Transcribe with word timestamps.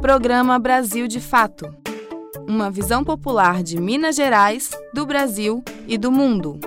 Programa 0.00 0.58
Brasil 0.58 1.06
de 1.06 1.20
Fato. 1.20 1.76
Uma 2.48 2.70
visão 2.70 3.04
popular 3.04 3.62
de 3.62 3.78
Minas 3.78 4.16
Gerais, 4.16 4.70
do 4.94 5.04
Brasil 5.04 5.62
e 5.86 5.98
do 5.98 6.10
mundo. 6.10 6.58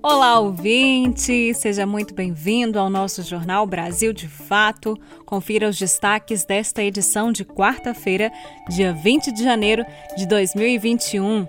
Olá, 0.00 0.38
ouvinte! 0.38 1.52
Seja 1.52 1.84
muito 1.84 2.14
bem-vindo 2.14 2.78
ao 2.78 2.88
nosso 2.88 3.24
jornal 3.24 3.66
Brasil 3.66 4.12
de 4.12 4.28
Fato. 4.28 4.96
Confira 5.26 5.68
os 5.68 5.76
destaques 5.76 6.44
desta 6.44 6.80
edição 6.84 7.32
de 7.32 7.44
quarta-feira, 7.44 8.30
dia 8.68 8.92
20 8.92 9.32
de 9.32 9.42
janeiro 9.42 9.84
de 10.16 10.26
2021. 10.26 11.48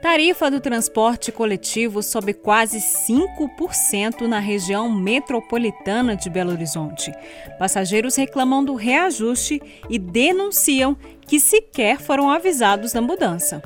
Tarifa 0.00 0.48
do 0.48 0.60
transporte 0.60 1.32
coletivo 1.32 2.02
sobe 2.04 2.32
quase 2.32 2.78
5% 2.78 4.28
na 4.28 4.38
região 4.38 4.88
metropolitana 4.88 6.14
de 6.14 6.30
Belo 6.30 6.52
Horizonte. 6.52 7.12
Passageiros 7.58 8.14
reclamam 8.14 8.64
do 8.64 8.76
reajuste 8.76 9.60
e 9.90 9.98
denunciam 9.98 10.96
que 11.20 11.40
sequer 11.40 11.98
foram 11.98 12.30
avisados 12.30 12.92
da 12.92 13.00
mudança. 13.00 13.60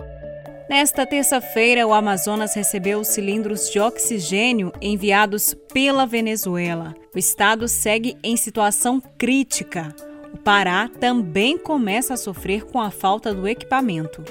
Nesta 0.70 1.04
terça-feira, 1.04 1.86
o 1.86 1.92
Amazonas 1.92 2.54
recebeu 2.54 3.04
cilindros 3.04 3.68
de 3.68 3.78
oxigênio 3.78 4.72
enviados 4.80 5.54
pela 5.70 6.06
Venezuela. 6.06 6.94
O 7.14 7.18
estado 7.18 7.68
segue 7.68 8.16
em 8.22 8.38
situação 8.38 9.02
crítica. 9.18 9.94
O 10.32 10.38
Pará 10.38 10.88
também 10.98 11.58
começa 11.58 12.14
a 12.14 12.16
sofrer 12.16 12.64
com 12.64 12.80
a 12.80 12.90
falta 12.90 13.34
do 13.34 13.46
equipamento. 13.46 14.24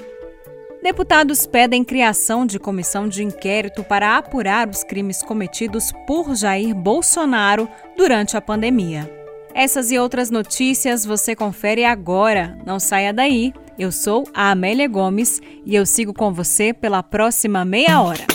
Deputados 0.82 1.46
pedem 1.46 1.84
criação 1.84 2.44
de 2.44 2.58
comissão 2.58 3.06
de 3.06 3.22
inquérito 3.22 3.84
para 3.84 4.16
apurar 4.16 4.68
os 4.68 4.82
crimes 4.82 5.22
cometidos 5.22 5.92
por 6.08 6.34
Jair 6.34 6.74
Bolsonaro 6.74 7.68
durante 7.96 8.36
a 8.36 8.40
pandemia. 8.40 9.08
Essas 9.54 9.92
e 9.92 9.98
outras 9.98 10.28
notícias 10.28 11.04
você 11.04 11.36
confere 11.36 11.84
agora. 11.84 12.58
Não 12.66 12.80
saia 12.80 13.12
daí. 13.12 13.52
Eu 13.78 13.92
sou 13.92 14.24
a 14.34 14.50
Amélia 14.50 14.88
Gomes 14.88 15.40
e 15.64 15.76
eu 15.76 15.86
sigo 15.86 16.12
com 16.12 16.32
você 16.32 16.74
pela 16.74 17.00
próxima 17.00 17.64
meia 17.64 18.02
hora. 18.02 18.26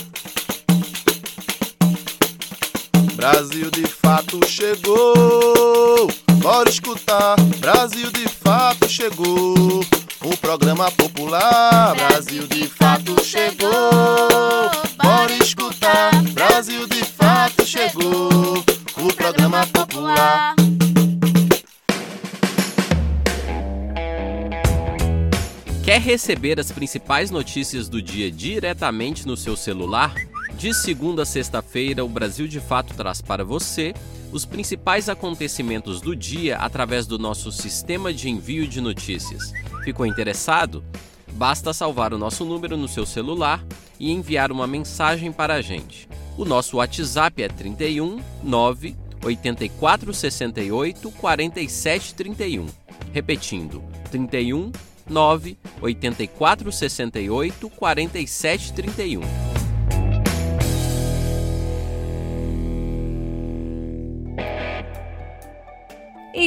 Brasil 3.13 3.69
de 3.71 3.87
fato 3.87 4.39
chegou. 4.47 6.07
Bora 6.41 6.69
escutar. 6.69 7.35
Brasil 7.59 8.09
de 8.11 8.29
fato 8.29 8.87
chegou. 8.87 9.81
O 10.21 10.35
programa 10.37 10.91
popular 10.91 11.95
Brasil 11.95 12.47
de 12.47 12.67
fato 12.67 13.23
chegou. 13.23 13.69
Bora 15.01 15.33
escutar. 15.43 16.11
Brasil 16.33 16.87
de 16.87 17.03
fato 17.03 17.65
chegou. 17.65 18.63
O 18.97 19.13
programa 19.13 19.65
popular. 19.67 20.55
Quer 25.83 26.01
receber 26.01 26.59
as 26.59 26.71
principais 26.71 27.31
notícias 27.31 27.87
do 27.87 28.01
dia 28.01 28.31
diretamente 28.31 29.25
no 29.25 29.37
seu 29.37 29.55
celular? 29.55 30.13
De 30.57 30.73
segunda 30.73 31.21
a 31.21 31.25
sexta-feira, 31.25 32.03
o 32.03 32.09
Brasil 32.09 32.47
de 32.47 32.59
Fato 32.59 32.93
traz 32.95 33.21
para 33.21 33.45
você 33.45 33.93
os 34.31 34.43
principais 34.43 35.07
acontecimentos 35.07 36.01
do 36.01 36.15
dia 36.15 36.57
através 36.57 37.05
do 37.05 37.17
nosso 37.17 37.51
sistema 37.51 38.11
de 38.11 38.29
envio 38.29 38.67
de 38.67 38.81
notícias. 38.81 39.53
Ficou 39.87 40.05
interessado? 40.05 40.83
Basta 41.31 41.71
salvar 41.71 42.13
o 42.13 42.17
nosso 42.17 42.43
número 42.43 42.75
no 42.75 42.89
seu 42.89 43.05
celular 43.05 43.63
e 43.97 44.11
enviar 44.11 44.51
uma 44.51 44.67
mensagem 44.67 45.31
para 45.31 45.53
a 45.53 45.61
gente. 45.61 46.09
O 46.37 46.43
nosso 46.43 46.75
WhatsApp 46.75 47.41
é 47.41 47.47
31 47.47 48.19
9 48.43 48.97
84 49.23 50.13
68 50.13 51.09
47 51.09 52.15
31. 52.15 52.65
Repetindo, 53.13 53.81
31 54.11 54.73
9 55.09 55.57
84 55.81 56.69
68 56.69 57.69
47 57.69 58.73
31. 58.73 59.46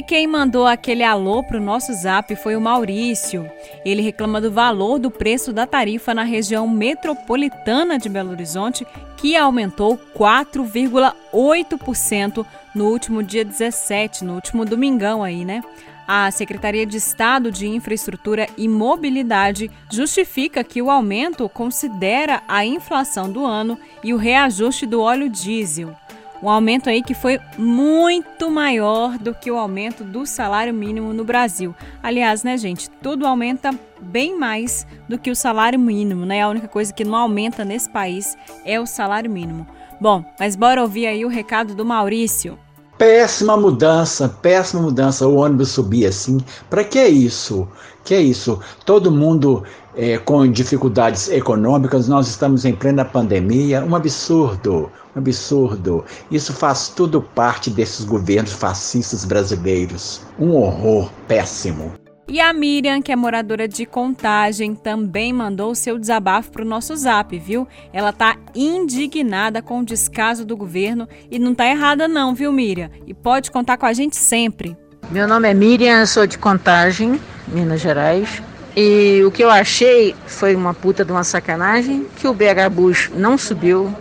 E 0.00 0.02
quem 0.02 0.26
mandou 0.26 0.66
aquele 0.66 1.04
alô 1.04 1.42
para 1.42 1.58
o 1.58 1.62
nosso 1.62 1.92
zap 1.92 2.34
foi 2.36 2.56
o 2.56 2.60
Maurício. 2.60 3.46
Ele 3.84 4.00
reclama 4.00 4.40
do 4.40 4.50
valor 4.50 4.98
do 4.98 5.10
preço 5.10 5.52
da 5.52 5.66
tarifa 5.66 6.14
na 6.14 6.22
região 6.22 6.66
metropolitana 6.66 7.98
de 7.98 8.08
Belo 8.08 8.30
Horizonte, 8.30 8.86
que 9.18 9.36
aumentou 9.36 10.00
4,8% 10.16 12.46
no 12.74 12.86
último 12.86 13.22
dia 13.22 13.44
17, 13.44 14.24
no 14.24 14.36
último 14.36 14.64
domingão 14.64 15.22
aí, 15.22 15.44
né? 15.44 15.62
A 16.08 16.30
Secretaria 16.30 16.86
de 16.86 16.96
Estado 16.96 17.52
de 17.52 17.68
Infraestrutura 17.68 18.48
e 18.56 18.66
Mobilidade 18.66 19.70
justifica 19.92 20.64
que 20.64 20.80
o 20.80 20.90
aumento 20.90 21.46
considera 21.46 22.42
a 22.48 22.64
inflação 22.64 23.30
do 23.30 23.44
ano 23.44 23.78
e 24.02 24.14
o 24.14 24.16
reajuste 24.16 24.86
do 24.86 25.02
óleo 25.02 25.28
diesel. 25.28 25.94
Um 26.42 26.48
aumento 26.48 26.88
aí 26.88 27.02
que 27.02 27.12
foi 27.12 27.38
muito 27.58 28.50
maior 28.50 29.18
do 29.18 29.34
que 29.34 29.50
o 29.50 29.58
aumento 29.58 30.02
do 30.02 30.24
salário 30.24 30.72
mínimo 30.72 31.12
no 31.12 31.24
Brasil. 31.24 31.74
Aliás, 32.02 32.42
né, 32.42 32.56
gente, 32.56 32.88
tudo 33.02 33.26
aumenta 33.26 33.70
bem 34.00 34.38
mais 34.38 34.86
do 35.08 35.18
que 35.18 35.30
o 35.30 35.36
salário 35.36 35.78
mínimo, 35.78 36.24
né? 36.24 36.40
A 36.42 36.48
única 36.48 36.66
coisa 36.66 36.92
que 36.92 37.04
não 37.04 37.16
aumenta 37.16 37.64
nesse 37.64 37.90
país 37.90 38.36
é 38.64 38.80
o 38.80 38.86
salário 38.86 39.30
mínimo. 39.30 39.66
Bom, 40.00 40.24
mas 40.38 40.56
bora 40.56 40.80
ouvir 40.80 41.06
aí 41.06 41.26
o 41.26 41.28
recado 41.28 41.74
do 41.74 41.84
Maurício. 41.84 42.58
Péssima 42.96 43.56
mudança, 43.56 44.28
péssima 44.28 44.82
mudança. 44.82 45.26
O 45.26 45.36
ônibus 45.36 45.70
subir 45.70 46.06
assim. 46.06 46.38
Para 46.68 46.84
que 46.84 47.02
isso? 47.06 47.68
Que 48.04 48.18
isso? 48.18 48.60
Todo 48.84 49.10
mundo 49.10 49.64
é, 49.94 50.18
com 50.18 50.46
dificuldades 50.50 51.28
econômicas, 51.28 52.08
nós 52.08 52.28
estamos 52.28 52.64
em 52.64 52.74
plena 52.74 53.04
pandemia. 53.04 53.84
Um 53.84 53.94
absurdo, 53.94 54.90
um 55.14 55.18
absurdo. 55.18 56.04
Isso 56.30 56.52
faz 56.52 56.88
tudo 56.88 57.20
parte 57.20 57.70
desses 57.70 58.04
governos 58.04 58.52
fascistas 58.52 59.24
brasileiros. 59.24 60.22
Um 60.38 60.52
horror 60.52 61.10
péssimo. 61.26 61.92
E 62.28 62.40
a 62.40 62.52
Miriam, 62.52 63.02
que 63.02 63.10
é 63.10 63.16
moradora 63.16 63.66
de 63.66 63.84
Contagem, 63.84 64.72
também 64.76 65.32
mandou 65.32 65.74
seu 65.74 65.98
desabafo 65.98 66.52
para 66.52 66.62
o 66.62 66.64
nosso 66.64 66.94
zap, 66.94 67.36
viu? 67.36 67.66
Ela 67.92 68.12
tá 68.12 68.36
indignada 68.54 69.60
com 69.60 69.80
o 69.80 69.84
descaso 69.84 70.44
do 70.44 70.56
governo 70.56 71.08
e 71.28 71.40
não 71.40 71.56
tá 71.56 71.66
errada 71.66 72.06
não, 72.06 72.32
viu, 72.32 72.52
Miriam? 72.52 72.88
E 73.04 73.12
pode 73.12 73.50
contar 73.50 73.76
com 73.78 73.86
a 73.86 73.92
gente 73.92 74.14
sempre. 74.14 74.76
Meu 75.10 75.26
nome 75.26 75.50
é 75.50 75.54
Miriam, 75.54 76.06
sou 76.06 76.24
de 76.24 76.38
Contagem, 76.38 77.20
Minas 77.48 77.80
Gerais. 77.80 78.40
E 78.76 79.22
o 79.24 79.30
que 79.30 79.42
eu 79.42 79.50
achei 79.50 80.14
foi 80.26 80.54
uma 80.54 80.72
puta 80.72 81.04
de 81.04 81.10
uma 81.10 81.24
sacanagem 81.24 82.06
que 82.16 82.28
o 82.28 82.34
BH 82.34 82.70
Bus 82.70 83.10
não 83.14 83.36
subiu, 83.36 83.92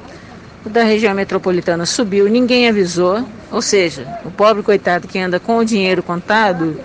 o 0.65 0.69
da 0.69 0.83
região 0.83 1.13
metropolitana 1.13 1.85
subiu, 1.85 2.29
ninguém 2.29 2.67
avisou. 2.67 3.23
Ou 3.51 3.61
seja, 3.61 4.07
o 4.23 4.29
pobre 4.29 4.61
coitado 4.61 5.07
que 5.07 5.17
anda 5.17 5.39
com 5.39 5.57
o 5.57 5.65
dinheiro 5.65 6.03
contado 6.03 6.79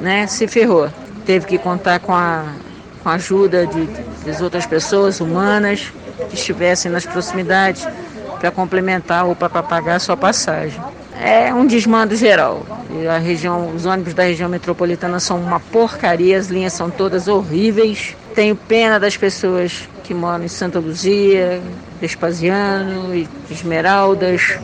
né, 0.00 0.26
se 0.26 0.46
ferrou. 0.46 0.88
Teve 1.26 1.46
que 1.46 1.58
contar 1.58 2.00
com 2.00 2.14
a, 2.14 2.44
com 3.02 3.08
a 3.10 3.14
ajuda 3.14 3.66
de, 3.66 3.86
das 4.24 4.40
outras 4.40 4.64
pessoas 4.64 5.20
humanas 5.20 5.92
que 6.30 6.34
estivessem 6.34 6.90
nas 6.90 7.04
proximidades 7.04 7.86
para 8.40 8.50
complementar 8.50 9.26
ou 9.26 9.36
para 9.36 9.62
pagar 9.62 9.96
a 9.96 9.98
sua 9.98 10.16
passagem. 10.16 10.80
É 11.26 11.52
um 11.52 11.66
desmando 11.66 12.14
geral. 12.14 12.64
A 13.12 13.18
região, 13.18 13.74
os 13.74 13.84
ônibus 13.84 14.14
da 14.14 14.22
região 14.22 14.48
metropolitana 14.48 15.18
são 15.18 15.40
uma 15.40 15.58
porcaria, 15.58 16.38
as 16.38 16.46
linhas 16.46 16.72
são 16.72 16.88
todas 16.88 17.26
horríveis. 17.26 18.16
Tenho 18.32 18.54
pena 18.54 19.00
das 19.00 19.16
pessoas 19.16 19.88
que 20.04 20.14
moram 20.14 20.44
em 20.44 20.48
Santa 20.48 20.78
Luzia, 20.78 21.60
Vespasiano, 22.00 23.26
Esmeraldas, 23.50 24.56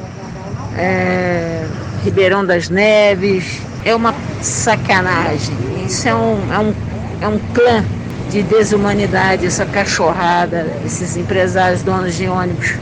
é, 0.79 1.67
Ribeirão 2.05 2.47
das 2.47 2.69
Neves, 2.69 3.61
é 3.85 3.93
uma 3.93 4.15
sacanagem. 4.41 5.57
Isso 5.85 6.09
é 6.09 6.15
um, 6.15 6.53
é 6.53 6.59
um, 6.61 6.75
é 7.23 7.27
um 7.27 7.41
clã 7.53 7.85
de 8.31 8.41
desumanidade, 8.41 9.47
essa 9.47 9.67
cachorrada, 9.67 10.65
esses 10.87 11.17
empresários 11.17 11.83
donos 11.83 12.15
de 12.15 12.29
ônibus. 12.29 12.75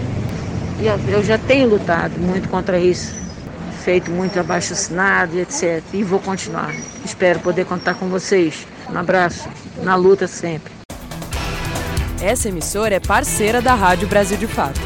E 0.80 0.86
eu, 0.86 1.00
eu 1.08 1.24
já 1.24 1.38
tenho 1.38 1.66
lutado 1.66 2.12
muito 2.18 2.46
contra 2.50 2.78
isso, 2.78 3.19
feito 3.80 4.10
muito 4.10 4.38
abaixo 4.38 4.72
assinado 4.72 5.36
e 5.36 5.40
etc. 5.40 5.82
E 5.92 6.04
vou 6.04 6.20
continuar. 6.20 6.74
Espero 7.04 7.40
poder 7.40 7.64
contar 7.66 7.94
com 7.94 8.08
vocês. 8.08 8.66
Um 8.88 8.98
abraço, 8.98 9.48
na 9.82 9.96
luta 9.96 10.26
sempre. 10.26 10.72
Essa 12.22 12.48
emissora 12.48 12.96
é 12.96 13.00
parceira 13.00 13.62
da 13.62 13.74
Rádio 13.74 14.06
Brasil 14.06 14.36
de 14.36 14.46
Fato. 14.46 14.80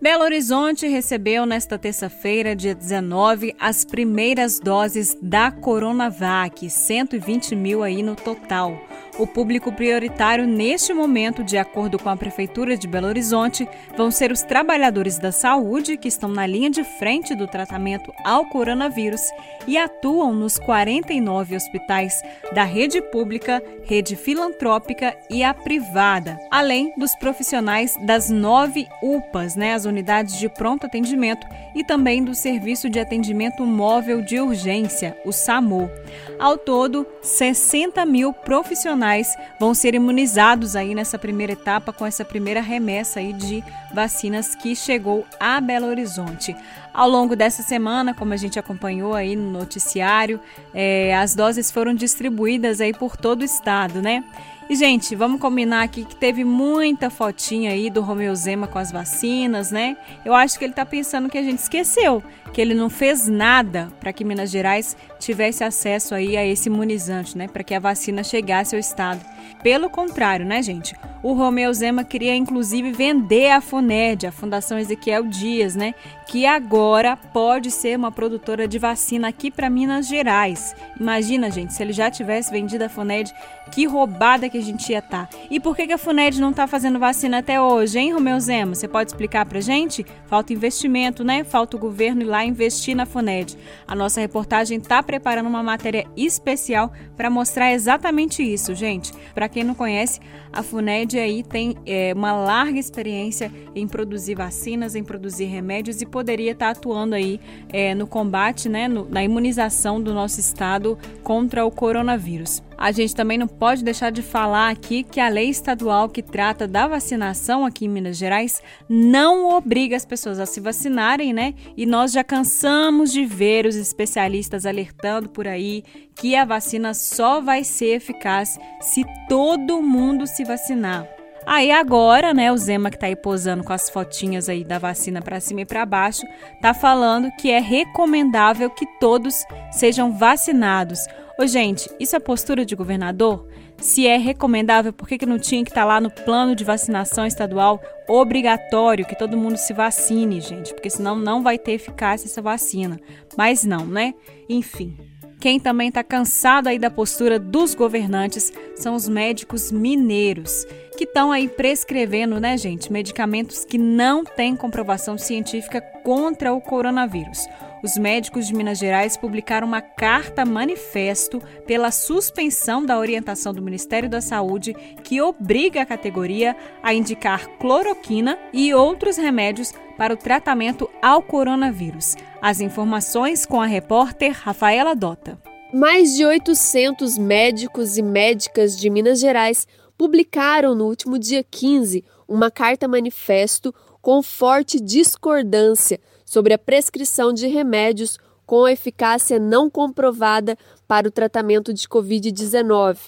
Belo 0.00 0.24
Horizonte 0.24 0.86
recebeu 0.88 1.44
nesta 1.44 1.76
terça-feira, 1.76 2.56
dia 2.56 2.74
19, 2.74 3.54
as 3.60 3.84
primeiras 3.84 4.58
doses 4.58 5.14
da 5.20 5.50
Coronavac, 5.50 6.70
120 6.70 7.54
mil 7.54 7.82
aí 7.82 8.02
no 8.02 8.16
total. 8.16 8.80
O 9.20 9.26
público 9.26 9.70
prioritário 9.70 10.46
neste 10.46 10.94
momento, 10.94 11.44
de 11.44 11.58
acordo 11.58 11.98
com 11.98 12.08
a 12.08 12.16
Prefeitura 12.16 12.74
de 12.74 12.88
Belo 12.88 13.06
Horizonte, 13.06 13.68
vão 13.94 14.10
ser 14.10 14.32
os 14.32 14.40
trabalhadores 14.40 15.18
da 15.18 15.30
saúde 15.30 15.98
que 15.98 16.08
estão 16.08 16.30
na 16.30 16.46
linha 16.46 16.70
de 16.70 16.82
frente 16.82 17.34
do 17.34 17.46
tratamento 17.46 18.10
ao 18.24 18.46
coronavírus 18.46 19.20
e 19.66 19.76
atuam 19.76 20.32
nos 20.32 20.58
49 20.58 21.54
hospitais 21.54 22.22
da 22.54 22.64
rede 22.64 23.02
pública, 23.02 23.62
rede 23.84 24.16
filantrópica 24.16 25.14
e 25.28 25.44
a 25.44 25.52
privada, 25.52 26.38
além 26.50 26.90
dos 26.96 27.14
profissionais 27.16 27.98
das 28.06 28.30
nove 28.30 28.88
UPAs, 29.02 29.54
né, 29.54 29.74
as 29.74 29.84
unidades 29.84 30.38
de 30.38 30.48
pronto 30.48 30.86
atendimento, 30.86 31.46
e 31.74 31.84
também 31.84 32.24
do 32.24 32.34
Serviço 32.34 32.88
de 32.88 32.98
Atendimento 32.98 33.66
Móvel 33.66 34.22
de 34.22 34.40
Urgência, 34.40 35.14
o 35.26 35.30
SAMU. 35.30 35.90
Ao 36.38 36.56
todo, 36.56 37.06
60 37.20 38.06
mil 38.06 38.32
profissionais 38.32 39.09
vão 39.58 39.74
ser 39.74 39.94
imunizados 39.94 40.76
aí 40.76 40.94
nessa 40.94 41.18
primeira 41.18 41.52
etapa 41.52 41.92
com 41.92 42.06
essa 42.06 42.24
primeira 42.24 42.60
remessa 42.60 43.20
aí 43.20 43.32
de 43.32 43.62
vacinas 43.92 44.54
que 44.54 44.74
chegou 44.74 45.26
a 45.38 45.60
Belo 45.60 45.86
Horizonte. 45.86 46.56
Ao 46.92 47.08
longo 47.08 47.36
dessa 47.36 47.62
semana, 47.62 48.14
como 48.14 48.32
a 48.32 48.36
gente 48.36 48.58
acompanhou 48.58 49.14
aí 49.14 49.36
no 49.36 49.50
noticiário, 49.50 50.40
é, 50.74 51.14
as 51.16 51.34
doses 51.34 51.70
foram 51.70 51.94
distribuídas 51.94 52.80
aí 52.80 52.92
por 52.92 53.16
todo 53.16 53.42
o 53.42 53.44
estado, 53.44 54.02
né? 54.02 54.24
E, 54.70 54.76
gente, 54.76 55.16
vamos 55.16 55.40
combinar 55.40 55.82
aqui 55.82 56.04
que 56.04 56.14
teve 56.14 56.44
muita 56.44 57.10
fotinha 57.10 57.72
aí 57.72 57.90
do 57.90 58.00
Romeu 58.00 58.32
Zema 58.36 58.68
com 58.68 58.78
as 58.78 58.92
vacinas, 58.92 59.72
né? 59.72 59.96
Eu 60.24 60.32
acho 60.32 60.56
que 60.56 60.64
ele 60.64 60.72
tá 60.72 60.86
pensando 60.86 61.28
que 61.28 61.36
a 61.36 61.42
gente 61.42 61.58
esqueceu, 61.58 62.22
que 62.52 62.60
ele 62.60 62.74
não 62.74 62.90
fez 62.90 63.28
nada 63.28 63.92
para 64.00 64.12
que 64.12 64.24
Minas 64.24 64.50
Gerais 64.50 64.96
tivesse 65.18 65.62
acesso 65.62 66.14
aí 66.14 66.36
a 66.36 66.44
esse 66.44 66.68
imunizante, 66.68 67.36
né? 67.36 67.46
Para 67.48 67.62
que 67.62 67.74
a 67.74 67.80
vacina 67.80 68.24
chegasse 68.24 68.74
ao 68.74 68.80
estado. 68.80 69.20
Pelo 69.62 69.90
contrário, 69.90 70.46
né, 70.46 70.62
gente? 70.62 70.94
O 71.22 71.34
Romeu 71.34 71.72
Zema 71.74 72.02
queria 72.02 72.34
inclusive 72.34 72.92
vender 72.92 73.50
a 73.50 73.60
FUNED, 73.60 74.26
a 74.26 74.32
Fundação 74.32 74.78
Ezequiel 74.78 75.24
Dias, 75.24 75.76
né? 75.76 75.94
Que 76.26 76.46
agora 76.46 77.14
pode 77.14 77.70
ser 77.70 77.96
uma 77.98 78.10
produtora 78.10 78.66
de 78.66 78.78
vacina 78.78 79.28
aqui 79.28 79.50
para 79.50 79.68
Minas 79.68 80.08
Gerais. 80.08 80.74
Imagina, 80.98 81.50
gente, 81.50 81.74
se 81.74 81.82
ele 81.82 81.92
já 81.92 82.10
tivesse 82.10 82.50
vendido 82.50 82.84
a 82.84 82.88
FUNED, 82.88 83.34
que 83.70 83.84
roubada 83.86 84.48
que 84.48 84.56
a 84.56 84.62
gente 84.62 84.90
ia 84.90 84.98
estar. 84.98 85.26
Tá. 85.26 85.38
E 85.50 85.60
por 85.60 85.76
que, 85.76 85.86
que 85.86 85.92
a 85.92 85.98
FUNED 85.98 86.40
não 86.40 86.50
está 86.50 86.66
fazendo 86.66 86.98
vacina 86.98 87.38
até 87.38 87.60
hoje, 87.60 87.98
hein, 87.98 88.12
Romeu 88.12 88.38
Zema? 88.40 88.74
Você 88.74 88.88
pode 88.88 89.10
explicar 89.10 89.44
pra 89.44 89.60
gente? 89.60 90.04
Falta 90.26 90.52
investimento, 90.52 91.22
né? 91.22 91.44
Falta 91.44 91.76
o 91.76 91.80
governo 91.80 92.22
ir 92.22 92.26
lá 92.26 92.39
investir 92.44 92.94
na 92.94 93.06
FUNED. 93.06 93.56
A 93.86 93.94
nossa 93.94 94.20
reportagem 94.20 94.78
está 94.78 95.02
preparando 95.02 95.48
uma 95.48 95.62
matéria 95.62 96.06
especial 96.16 96.92
para 97.16 97.30
mostrar 97.30 97.72
exatamente 97.72 98.42
isso, 98.42 98.74
gente. 98.74 99.12
Para 99.34 99.48
quem 99.48 99.64
não 99.64 99.74
conhece, 99.74 100.20
a 100.52 100.62
FUNED 100.62 101.18
aí 101.18 101.42
tem 101.42 101.76
é, 101.86 102.12
uma 102.14 102.32
larga 102.32 102.78
experiência 102.78 103.52
em 103.74 103.86
produzir 103.86 104.34
vacinas, 104.34 104.94
em 104.94 105.04
produzir 105.04 105.44
remédios 105.44 106.00
e 106.02 106.06
poderia 106.06 106.52
estar 106.52 106.66
tá 106.66 106.78
atuando 106.78 107.14
aí 107.14 107.40
é, 107.72 107.94
no 107.94 108.06
combate, 108.06 108.68
né, 108.68 108.88
no, 108.88 109.08
na 109.08 109.22
imunização 109.22 110.00
do 110.00 110.12
nosso 110.12 110.40
estado 110.40 110.98
contra 111.22 111.64
o 111.64 111.70
coronavírus. 111.70 112.62
A 112.80 112.92
gente 112.92 113.14
também 113.14 113.36
não 113.36 113.46
pode 113.46 113.84
deixar 113.84 114.10
de 114.10 114.22
falar 114.22 114.70
aqui 114.70 115.02
que 115.02 115.20
a 115.20 115.28
lei 115.28 115.50
estadual 115.50 116.08
que 116.08 116.22
trata 116.22 116.66
da 116.66 116.88
vacinação 116.88 117.66
aqui 117.66 117.84
em 117.84 117.90
Minas 117.90 118.16
Gerais 118.16 118.62
não 118.88 119.54
obriga 119.54 119.94
as 119.94 120.06
pessoas 120.06 120.40
a 120.40 120.46
se 120.46 120.60
vacinarem, 120.60 121.30
né? 121.30 121.52
E 121.76 121.84
nós 121.84 122.10
já 122.10 122.24
cansamos 122.24 123.12
de 123.12 123.26
ver 123.26 123.66
os 123.66 123.76
especialistas 123.76 124.64
alertando 124.64 125.28
por 125.28 125.46
aí 125.46 125.84
que 126.14 126.34
a 126.34 126.46
vacina 126.46 126.94
só 126.94 127.38
vai 127.38 127.64
ser 127.64 127.96
eficaz 127.96 128.58
se 128.80 129.04
todo 129.28 129.82
mundo 129.82 130.26
se 130.26 130.42
vacinar. 130.42 131.06
Aí 131.46 131.70
agora, 131.70 132.32
né, 132.32 132.52
o 132.52 132.56
Zema 132.56 132.90
que 132.90 132.98
tá 132.98 133.06
aí 133.06 133.16
posando 133.16 133.64
com 133.64 133.72
as 133.72 133.90
fotinhas 133.90 134.48
aí 134.48 134.64
da 134.64 134.78
vacina 134.78 135.20
para 135.20 135.40
cima 135.40 135.62
e 135.62 135.66
para 135.66 135.84
baixo, 135.84 136.22
tá 136.62 136.72
falando 136.72 137.30
que 137.32 137.50
é 137.50 137.58
recomendável 137.58 138.70
que 138.70 138.86
todos 138.98 139.44
sejam 139.70 140.12
vacinados. 140.12 141.00
Ô, 141.40 141.46
gente, 141.46 141.88
isso 141.98 142.14
é 142.14 142.20
postura 142.20 142.66
de 142.66 142.76
governador? 142.76 143.48
Se 143.78 144.06
é 144.06 144.18
recomendável, 144.18 144.92
por 144.92 145.08
que, 145.08 145.16
que 145.16 145.24
não 145.24 145.38
tinha 145.38 145.64
que 145.64 145.70
estar 145.70 145.80
tá 145.80 145.86
lá 145.86 145.98
no 145.98 146.10
plano 146.10 146.54
de 146.54 146.64
vacinação 146.64 147.26
estadual 147.26 147.80
obrigatório 148.06 149.06
que 149.06 149.16
todo 149.16 149.38
mundo 149.38 149.56
se 149.56 149.72
vacine, 149.72 150.38
gente? 150.38 150.74
Porque 150.74 150.90
senão 150.90 151.16
não 151.16 151.42
vai 151.42 151.56
ter 151.56 151.72
eficácia 151.72 152.26
essa 152.26 152.42
vacina. 152.42 153.00
Mas 153.38 153.64
não, 153.64 153.86
né? 153.86 154.12
Enfim. 154.50 154.98
Quem 155.40 155.58
também 155.58 155.88
está 155.88 156.04
cansado 156.04 156.68
aí 156.68 156.78
da 156.78 156.90
postura 156.90 157.38
dos 157.38 157.74
governantes 157.74 158.52
são 158.76 158.94
os 158.94 159.08
médicos 159.08 159.72
mineiros, 159.72 160.66
que 160.98 161.04
estão 161.04 161.32
aí 161.32 161.48
prescrevendo, 161.48 162.38
né, 162.38 162.58
gente, 162.58 162.92
medicamentos 162.92 163.64
que 163.64 163.78
não 163.78 164.22
têm 164.24 164.54
comprovação 164.54 165.16
científica 165.16 165.80
contra 165.80 166.52
o 166.52 166.60
coronavírus 166.60 167.46
os 167.82 167.96
médicos 167.96 168.46
de 168.46 168.54
Minas 168.54 168.78
Gerais 168.78 169.16
publicaram 169.16 169.66
uma 169.66 169.80
carta 169.80 170.44
manifesto 170.44 171.40
pela 171.66 171.90
suspensão 171.90 172.84
da 172.84 172.98
orientação 172.98 173.54
do 173.54 173.62
Ministério 173.62 174.08
da 174.08 174.20
Saúde 174.20 174.74
que 175.02 175.20
obriga 175.20 175.82
a 175.82 175.86
categoria 175.86 176.56
a 176.82 176.92
indicar 176.92 177.48
cloroquina 177.58 178.38
e 178.52 178.74
outros 178.74 179.16
remédios 179.16 179.72
para 179.96 180.14
o 180.14 180.16
tratamento 180.16 180.88
ao 181.02 181.22
coronavírus. 181.22 182.16
As 182.40 182.60
informações 182.60 183.44
com 183.44 183.60
a 183.60 183.66
repórter 183.66 184.32
Rafaela 184.32 184.94
Dota. 184.94 185.40
Mais 185.72 186.14
de 186.14 186.24
800 186.24 187.16
médicos 187.16 187.96
e 187.96 188.02
médicas 188.02 188.76
de 188.76 188.90
Minas 188.90 189.20
Gerais 189.20 189.66
publicaram 189.96 190.74
no 190.74 190.86
último 190.86 191.18
dia 191.18 191.44
15 191.48 192.04
uma 192.26 192.50
carta 192.50 192.88
manifesto 192.88 193.74
com 194.00 194.22
forte 194.22 194.80
discordância 194.80 196.00
sobre 196.30 196.54
a 196.54 196.58
prescrição 196.58 197.32
de 197.32 197.48
remédios 197.48 198.16
com 198.46 198.68
eficácia 198.68 199.36
não 199.36 199.68
comprovada 199.68 200.56
para 200.86 201.08
o 201.08 201.10
tratamento 201.10 201.74
de 201.74 201.88
Covid-19. 201.88 202.98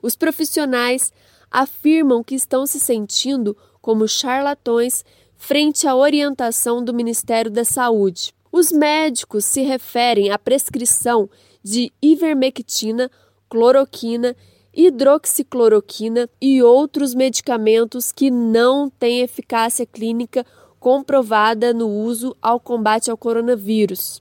Os 0.00 0.14
profissionais 0.14 1.12
afirmam 1.50 2.22
que 2.22 2.36
estão 2.36 2.64
se 2.64 2.78
sentindo 2.78 3.56
como 3.80 4.06
charlatões 4.06 5.04
frente 5.36 5.88
à 5.88 5.96
orientação 5.96 6.84
do 6.84 6.94
Ministério 6.94 7.50
da 7.50 7.64
Saúde. 7.64 8.32
Os 8.52 8.70
médicos 8.70 9.44
se 9.44 9.62
referem 9.62 10.30
à 10.30 10.38
prescrição 10.38 11.28
de 11.64 11.92
ivermectina, 12.00 13.10
cloroquina, 13.50 14.36
hidroxicloroquina 14.72 16.30
e 16.40 16.62
outros 16.62 17.12
medicamentos 17.12 18.12
que 18.12 18.30
não 18.30 18.88
têm 18.88 19.20
eficácia 19.20 19.84
clínica 19.84 20.46
comprovada 20.82 21.72
no 21.72 21.88
uso 21.88 22.36
ao 22.42 22.58
combate 22.58 23.08
ao 23.08 23.16
coronavírus. 23.16 24.20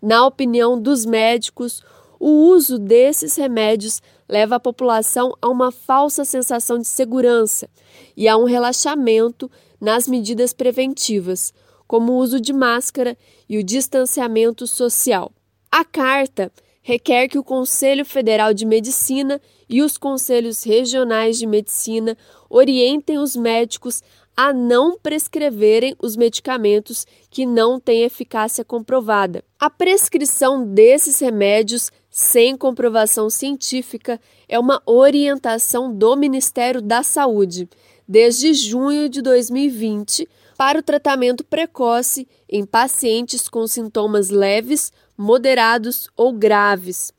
Na 0.00 0.24
opinião 0.24 0.80
dos 0.80 1.04
médicos, 1.04 1.82
o 2.20 2.28
uso 2.50 2.78
desses 2.78 3.34
remédios 3.34 4.00
leva 4.28 4.54
a 4.54 4.60
população 4.60 5.34
a 5.42 5.48
uma 5.48 5.72
falsa 5.72 6.24
sensação 6.24 6.78
de 6.78 6.86
segurança 6.86 7.68
e 8.16 8.28
a 8.28 8.36
um 8.36 8.44
relaxamento 8.44 9.50
nas 9.80 10.06
medidas 10.06 10.52
preventivas, 10.52 11.52
como 11.88 12.12
o 12.12 12.18
uso 12.18 12.40
de 12.40 12.52
máscara 12.52 13.18
e 13.48 13.58
o 13.58 13.64
distanciamento 13.64 14.68
social. 14.68 15.32
A 15.68 15.84
carta 15.84 16.52
requer 16.80 17.26
que 17.26 17.40
o 17.40 17.44
Conselho 17.44 18.04
Federal 18.04 18.54
de 18.54 18.64
Medicina 18.64 19.40
e 19.68 19.82
os 19.82 19.98
conselhos 19.98 20.62
regionais 20.62 21.40
de 21.40 21.46
medicina 21.46 22.16
orientem 22.48 23.18
os 23.18 23.34
médicos 23.34 24.00
a 24.38 24.52
não 24.52 24.96
prescreverem 24.96 25.96
os 26.00 26.14
medicamentos 26.14 27.04
que 27.28 27.44
não 27.44 27.80
têm 27.80 28.04
eficácia 28.04 28.64
comprovada. 28.64 29.42
A 29.58 29.68
prescrição 29.68 30.64
desses 30.64 31.18
remédios 31.18 31.90
sem 32.08 32.56
comprovação 32.56 33.28
científica 33.28 34.20
é 34.48 34.56
uma 34.56 34.80
orientação 34.86 35.92
do 35.92 36.14
Ministério 36.14 36.80
da 36.80 37.02
Saúde 37.02 37.68
desde 38.06 38.54
junho 38.54 39.08
de 39.08 39.20
2020 39.22 40.28
para 40.56 40.78
o 40.78 40.82
tratamento 40.84 41.42
precoce 41.44 42.28
em 42.48 42.64
pacientes 42.64 43.48
com 43.48 43.66
sintomas 43.66 44.30
leves, 44.30 44.92
moderados 45.16 46.08
ou 46.16 46.32
graves. 46.32 47.12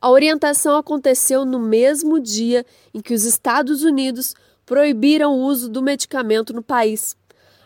A 0.00 0.10
orientação 0.10 0.76
aconteceu 0.76 1.44
no 1.44 1.60
mesmo 1.60 2.18
dia 2.18 2.66
em 2.92 3.00
que 3.00 3.14
os 3.14 3.24
Estados 3.24 3.84
Unidos 3.84 4.34
proibiram 4.66 5.32
o 5.32 5.44
uso 5.44 5.70
do 5.70 5.82
medicamento 5.82 6.52
no 6.52 6.62
país. 6.62 7.16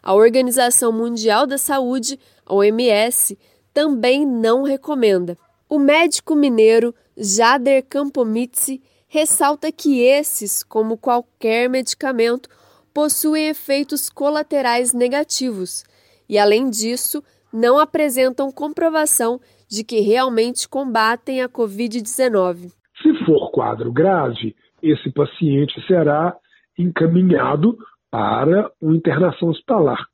A 0.02 0.14
Organização 0.14 0.92
Mundial 0.92 1.46
da 1.46 1.58
Saúde, 1.58 2.18
OMS, 2.48 3.38
também 3.74 4.26
não 4.26 4.62
recomenda. 4.62 5.36
O 5.68 5.78
médico 5.78 6.34
mineiro 6.34 6.94
Jader 7.16 7.84
Campomitzi 7.88 8.82
ressalta 9.06 9.72
que 9.72 10.00
esses, 10.00 10.62
como 10.62 10.96
qualquer 10.96 11.68
medicamento, 11.68 12.48
possuem 12.92 13.48
efeitos 13.48 14.10
colaterais 14.10 14.92
negativos 14.92 15.84
e, 16.28 16.38
além 16.38 16.68
disso, 16.68 17.22
não 17.52 17.78
apresentam 17.78 18.52
comprovação 18.52 19.40
de 19.68 19.84
que 19.84 20.00
realmente 20.00 20.68
combatem 20.68 21.42
a 21.42 21.48
Covid-19. 21.48 22.72
Se 23.02 23.24
for 23.24 23.50
quadro 23.50 23.92
grave, 23.92 24.54
esse 24.82 25.10
paciente 25.12 25.80
será 25.86 26.36
encaminhado 26.78 27.76
para 28.10 28.70
uma 28.80 28.96
internação 28.96 29.48
hospitalar. 29.48 30.06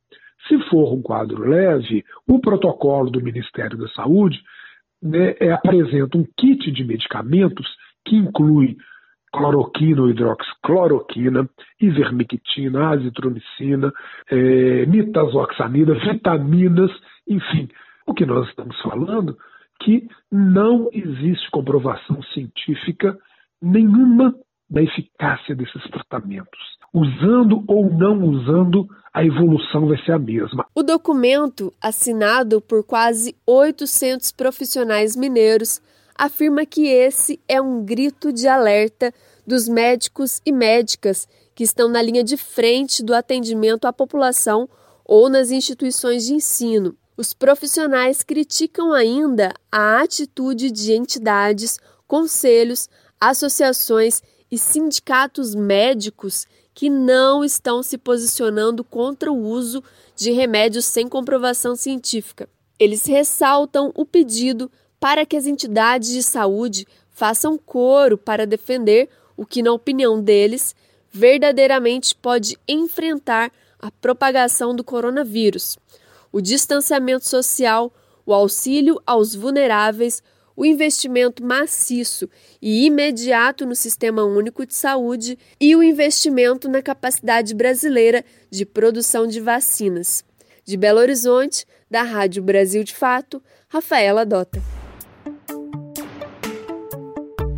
Se 0.49 0.59
for 0.69 0.93
um 0.93 1.03
quadro 1.03 1.49
leve, 1.49 2.05
o 2.29 2.41
protocolo 2.41 3.11
do 3.11 3.23
Ministério 3.23 3.79
da 3.79 3.89
Saúde 3.89 4.41
né, 5.03 5.35
é, 5.41 5.53
apresenta 5.53 6.19
um 6.19 6.27
kit 6.37 6.71
de 6.71 6.85
medicamentos 6.85 7.67
que 8.05 8.17
inclui 8.17 8.77
cloroquina 9.33 10.03
ou 10.03 10.11
hidroxicloroquina, 10.11 11.49
ivermectina, 11.81 12.91
azitromicina, 12.91 13.93
é, 14.31 14.87
nitazoxanida, 14.87 15.95
vitaminas, 15.95 16.91
enfim. 17.29 17.69
O 18.07 18.15
que 18.15 18.25
nós 18.25 18.49
estamos 18.49 18.81
falando 18.81 19.37
que 19.81 20.07
não 20.31 20.89
existe 20.93 21.51
comprovação 21.51 22.23
científica 22.35 23.19
nenhuma 23.61 24.35
da 24.75 24.83
eficácia 24.83 25.55
desses 25.55 25.83
tratamentos. 25.91 26.59
Usando 26.93 27.63
ou 27.69 27.89
não 27.91 28.23
usando, 28.25 28.89
a 29.13 29.25
evolução 29.25 29.87
vai 29.87 29.97
ser 30.05 30.13
a 30.13 30.19
mesma. 30.19 30.67
O 30.75 30.83
documento, 30.83 31.73
assinado 31.81 32.61
por 32.61 32.83
quase 32.85 33.37
800 33.47 34.33
profissionais 34.33 35.15
mineiros, 35.15 35.81
afirma 36.17 36.67
que 36.67 36.87
esse 36.89 37.41
é 37.49 37.61
um 37.61 37.85
grito 37.85 38.33
de 38.33 38.49
alerta 38.49 39.13
dos 39.47 39.69
médicos 39.69 40.41
e 40.45 40.53
médicas 40.53 41.29
que 41.55 41.63
estão 41.63 41.89
na 41.89 42.03
linha 42.03 42.25
de 42.25 42.37
frente 42.37 43.03
do 43.03 43.15
atendimento 43.15 43.87
à 43.87 43.93
população 43.93 44.69
ou 45.05 45.29
nas 45.29 45.53
instituições 45.53 46.27
de 46.27 46.35
ensino. 46.35 46.97
Os 47.17 47.33
profissionais 47.33 48.25
criticam 48.25 48.93
ainda 48.93 49.53
a 49.71 50.01
atitude 50.01 50.73
de 50.73 50.93
entidades, 50.93 51.79
conselhos, 52.09 52.89
associações 53.21 54.21
e 54.51 54.59
sindicatos 54.59 55.55
médicos 55.55 56.47
que 56.75 56.91
não 56.91 57.45
estão 57.45 57.83
se 57.83 57.97
posicionando 57.97 58.83
contra 58.83 59.31
o 59.31 59.39
uso 59.39 59.83
de 60.17 60.33
remédios 60.33 60.85
sem 60.85 61.09
comprovação 61.09 61.77
científica. 61.77 62.49
Eles 62.79 63.07
ressaltam 63.07 63.93
o 63.95 64.05
pedido 64.05 64.71
para 64.99 65.25
que 65.25 65.37
as 65.37 65.47
entidades 65.47 66.11
de 66.11 66.23
saúde 66.23 66.87
façam 67.11 67.57
coro 67.57 68.19
para 68.19 68.47
defender 68.47 69.09
o 69.37 69.47
que, 69.47 69.63
na 69.63 69.73
opinião 69.73 70.21
deles, 70.21 70.75
verdadeiramente 71.11 72.15
pode 72.17 72.59
enfrentar 72.67 73.53
a 73.79 73.91
propagação 73.91 74.75
do 74.75 74.83
coronavírus. 74.83 75.79
O 76.33 76.41
distanciamento 76.41 77.29
social, 77.29 77.93
o 78.27 78.35
auxílio 78.35 79.01
aos 79.07 79.35
vulneráveis, 79.35 80.23
o 80.57 80.65
investimento 80.65 81.45
maciço 81.45 82.29
e 82.61 82.87
imediato 82.87 83.67
no 83.67 83.75
Sistema 83.75 84.25
Único 84.25 84.65
de 84.67 84.75
Saúde 84.75 85.39
e 85.61 85.75
o 85.75 85.83
investimento 85.83 86.69
na 86.69 86.83
capacidade 86.83 87.55
brasileira 87.55 88.25
de 88.51 88.65
produção 88.65 89.27
de 89.27 89.41
vacinas. 89.41 90.25
De 90.65 90.77
Belo 90.77 91.01
Horizonte, 91.01 91.67
da 91.91 92.03
Rádio 92.03 92.43
Brasil 92.43 92.83
de 92.85 92.95
Fato, 92.95 93.43
Rafaela 93.69 94.25
Dota. 94.25 94.63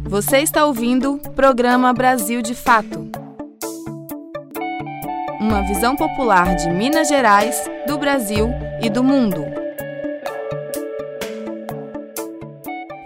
Você 0.05 0.39
está 0.39 0.65
ouvindo 0.65 1.15
o 1.15 1.31
programa 1.33 1.93
Brasil 1.93 2.41
de 2.41 2.55
Fato. 2.55 3.11
Uma 5.41 5.63
visão 5.63 5.95
popular 5.95 6.57
de 6.57 6.71
Minas 6.71 7.09
Gerais, 7.09 7.69
do 7.87 7.99
Brasil 7.99 8.49
e 8.83 8.89
do 8.89 9.05
mundo. 9.05 9.66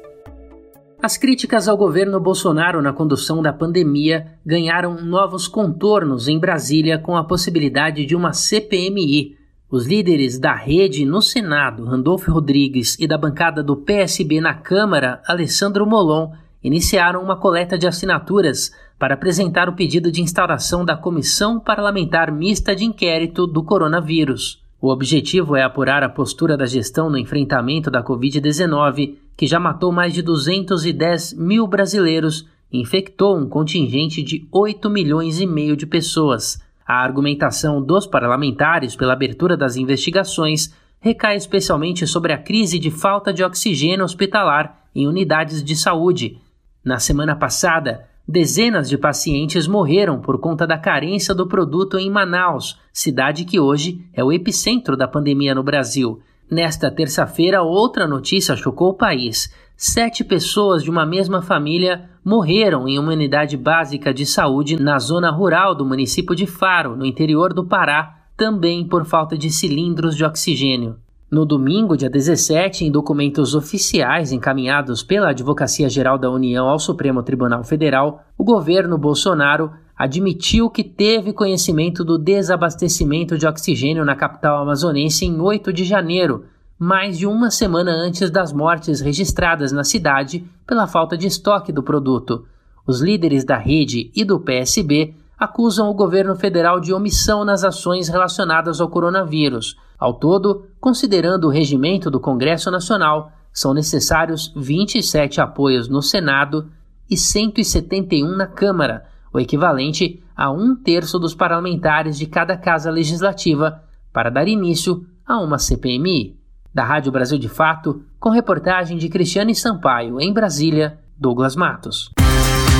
As 1.05 1.17
críticas 1.17 1.67
ao 1.67 1.77
governo 1.77 2.19
Bolsonaro 2.19 2.81
na 2.81 2.91
condução 2.91 3.39
da 3.39 3.53
pandemia 3.53 4.25
ganharam 4.43 4.99
novos 5.03 5.47
contornos 5.47 6.27
em 6.27 6.39
Brasília 6.39 6.97
com 6.97 7.15
a 7.15 7.23
possibilidade 7.23 8.07
de 8.07 8.15
uma 8.15 8.33
CPMI. 8.33 9.37
Os 9.69 9.85
líderes 9.85 10.39
da 10.39 10.55
rede 10.55 11.05
no 11.05 11.21
Senado, 11.21 11.85
Randolfo 11.85 12.31
Rodrigues, 12.31 12.97
e 12.99 13.05
da 13.05 13.19
bancada 13.19 13.61
do 13.61 13.77
PSB 13.77 14.41
na 14.41 14.55
Câmara, 14.55 15.21
Alessandro 15.27 15.85
Molon, 15.85 16.31
iniciaram 16.63 17.21
uma 17.21 17.35
coleta 17.35 17.77
de 17.77 17.85
assinaturas 17.85 18.71
para 18.97 19.13
apresentar 19.13 19.69
o 19.69 19.75
pedido 19.75 20.11
de 20.11 20.23
instauração 20.23 20.83
da 20.83 20.97
Comissão 20.97 21.59
Parlamentar 21.59 22.31
Mista 22.31 22.75
de 22.75 22.83
Inquérito 22.83 23.45
do 23.45 23.61
Coronavírus. 23.61 24.64
O 24.81 24.89
objetivo 24.89 25.55
é 25.55 25.63
apurar 25.63 26.03
a 26.03 26.09
postura 26.09 26.57
da 26.57 26.65
gestão 26.65 27.09
no 27.09 27.17
enfrentamento 27.17 27.89
da 27.89 28.03
Covid-19 28.03 29.15
que 29.37 29.47
já 29.47 29.59
matou 29.59 29.91
mais 29.91 30.13
de 30.13 30.21
210 30.21 31.33
mil 31.33 31.67
brasileiros 31.67 32.47
e 32.71 32.79
infectou 32.79 33.37
um 33.37 33.47
contingente 33.47 34.21
de 34.21 34.47
8 34.51 34.89
milhões 34.89 35.39
e 35.39 35.45
meio 35.45 35.75
de 35.75 35.85
pessoas. 35.85 36.61
A 36.85 37.03
argumentação 37.03 37.81
dos 37.81 38.05
parlamentares 38.05 38.95
pela 38.95 39.13
abertura 39.13 39.57
das 39.57 39.75
investigações 39.75 40.73
recai 40.99 41.35
especialmente 41.35 42.07
sobre 42.07 42.31
a 42.33 42.37
crise 42.37 42.79
de 42.79 42.91
falta 42.91 43.33
de 43.33 43.43
oxigênio 43.43 44.05
hospitalar 44.05 44.83
em 44.93 45.07
unidades 45.07 45.63
de 45.63 45.75
saúde. 45.75 46.39
Na 46.83 46.99
semana 46.99 47.35
passada, 47.35 48.07
dezenas 48.27 48.89
de 48.89 48.97
pacientes 48.97 49.67
morreram 49.67 50.19
por 50.19 50.39
conta 50.39 50.65
da 50.65 50.77
carência 50.77 51.33
do 51.33 51.47
produto 51.47 51.97
em 51.97 52.09
Manaus, 52.09 52.79
cidade 52.91 53.45
que 53.45 53.59
hoje 53.59 54.03
é 54.13 54.23
o 54.23 54.31
epicentro 54.31 54.97
da 54.97 55.07
pandemia 55.07 55.53
no 55.53 55.63
Brasil. 55.63 56.19
Nesta 56.49 56.91
terça-feira, 56.91 57.61
outra 57.61 58.07
notícia 58.07 58.55
chocou 58.55 58.89
o 58.89 58.93
país. 58.93 59.53
Sete 59.77 60.23
pessoas 60.23 60.83
de 60.83 60.89
uma 60.89 61.05
mesma 61.05 61.41
família 61.41 62.09
morreram 62.23 62.87
em 62.87 62.97
uma 62.97 63.11
unidade 63.11 63.57
básica 63.57 64.13
de 64.13 64.25
saúde 64.25 64.81
na 64.81 64.97
zona 64.97 65.29
rural 65.29 65.75
do 65.75 65.85
município 65.85 66.35
de 66.35 66.45
Faro, 66.45 66.95
no 66.95 67.05
interior 67.05 67.53
do 67.53 67.65
Pará, 67.65 68.25
também 68.37 68.87
por 68.87 69.05
falta 69.05 69.37
de 69.37 69.49
cilindros 69.49 70.15
de 70.15 70.23
oxigênio. 70.23 70.97
No 71.29 71.43
domingo, 71.43 71.97
dia 71.97 72.09
17, 72.09 72.85
em 72.85 72.91
documentos 72.91 73.55
oficiais 73.55 74.31
encaminhados 74.31 75.01
pela 75.01 75.29
Advocacia 75.29 75.89
Geral 75.89 76.19
da 76.19 76.29
União 76.29 76.69
ao 76.69 76.77
Supremo 76.77 77.23
Tribunal 77.23 77.63
Federal, 77.63 78.23
o 78.37 78.43
governo 78.43 78.95
Bolsonaro 78.95 79.71
admitiu 79.97 80.69
que 80.69 80.83
teve 80.83 81.33
conhecimento 81.33 82.03
do 82.03 82.19
desabastecimento 82.19 83.39
de 83.39 83.47
oxigênio 83.47 84.05
na 84.05 84.15
capital 84.15 84.61
amazonense 84.61 85.25
em 85.25 85.41
8 85.41 85.73
de 85.73 85.83
janeiro, 85.83 86.45
mais 86.77 87.17
de 87.17 87.25
uma 87.25 87.49
semana 87.49 87.91
antes 87.91 88.29
das 88.29 88.53
mortes 88.53 89.01
registradas 89.01 89.71
na 89.71 89.83
cidade 89.83 90.45
pela 90.67 90.85
falta 90.85 91.17
de 91.17 91.25
estoque 91.25 91.71
do 91.71 91.81
produto. 91.81 92.45
Os 92.85 93.01
líderes 93.01 93.43
da 93.43 93.57
rede 93.57 94.11
e 94.15 94.23
do 94.23 94.39
PSB 94.39 95.15
acusam 95.39 95.89
o 95.89 95.93
governo 95.93 96.35
federal 96.35 96.79
de 96.79 96.93
omissão 96.93 97.43
nas 97.43 97.63
ações 97.63 98.09
relacionadas 98.09 98.79
ao 98.79 98.89
coronavírus. 98.89 99.75
Ao 99.97 100.13
todo, 100.13 100.67
considerando 100.79 101.45
o 101.45 101.51
regimento 101.51 102.11
do 102.11 102.19
Congresso 102.19 102.69
Nacional, 102.69 103.31
são 103.51 103.73
necessários 103.73 104.51
27 104.55 105.39
apoios 105.39 105.87
no 105.87 106.01
Senado 106.01 106.69
e 107.09 107.15
171 107.15 108.35
na 108.35 108.47
Câmara 108.47 109.05
o 109.35 109.39
equivalente 109.39 110.23
a 110.33 110.49
um 110.49 110.73
terço 110.73 111.19
dos 111.19 111.35
parlamentares 111.35 112.17
de 112.17 112.25
cada 112.25 112.55
casa 112.55 112.89
legislativa, 112.89 113.83
para 114.13 114.29
dar 114.29 114.47
início 114.47 115.05
a 115.27 115.39
uma 115.39 115.57
CPMI. 115.57 116.39
Da 116.73 116.85
Rádio 116.85 117.11
Brasil 117.11 117.37
de 117.37 117.49
Fato, 117.49 118.01
com 118.17 118.29
reportagem 118.29 118.97
de 118.97 119.09
Cristiane 119.09 119.53
Sampaio, 119.53 120.21
em 120.21 120.31
Brasília, 120.31 120.99
Douglas 121.17 121.55
Matos. 121.55 122.11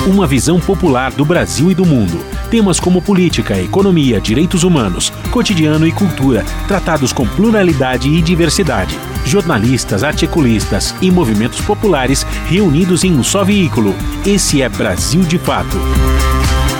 Uma 0.04 0.26
visão 0.26 0.58
popular 0.58 1.12
do 1.12 1.24
Brasil 1.24 1.70
e 1.70 1.74
do 1.74 1.86
mundo. 1.86 2.18
Temas 2.50 2.80
como 2.80 3.00
política, 3.00 3.60
economia, 3.60 4.20
direitos 4.20 4.64
humanos, 4.64 5.10
cotidiano 5.30 5.86
e 5.86 5.92
cultura, 5.92 6.44
tratados 6.66 7.12
com 7.12 7.26
pluralidade 7.26 8.08
e 8.08 8.20
diversidade. 8.20 8.98
Jornalistas, 9.24 10.04
articulistas 10.04 10.94
e 11.00 11.10
movimentos 11.10 11.60
populares 11.60 12.24
reunidos 12.46 13.04
em 13.04 13.12
um 13.12 13.24
só 13.24 13.44
veículo. 13.44 13.94
Esse 14.24 14.62
é 14.62 14.68
Brasil 14.68 15.22
de 15.22 15.38
Fato 15.38 15.76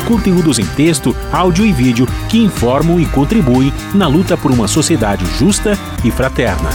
conteúdos 0.07 0.59
em 0.59 0.65
texto, 0.65 1.15
áudio 1.33 1.67
e 1.67 1.73
vídeo 1.73 2.07
que 2.29 2.39
informam 2.39 3.01
e 3.01 3.07
contribuem 3.07 3.73
na 3.93 4.07
luta 4.07 4.37
por 4.37 4.53
uma 4.53 4.69
sociedade 4.69 5.27
justa 5.37 5.77
e 6.05 6.11
fraterna. 6.11 6.71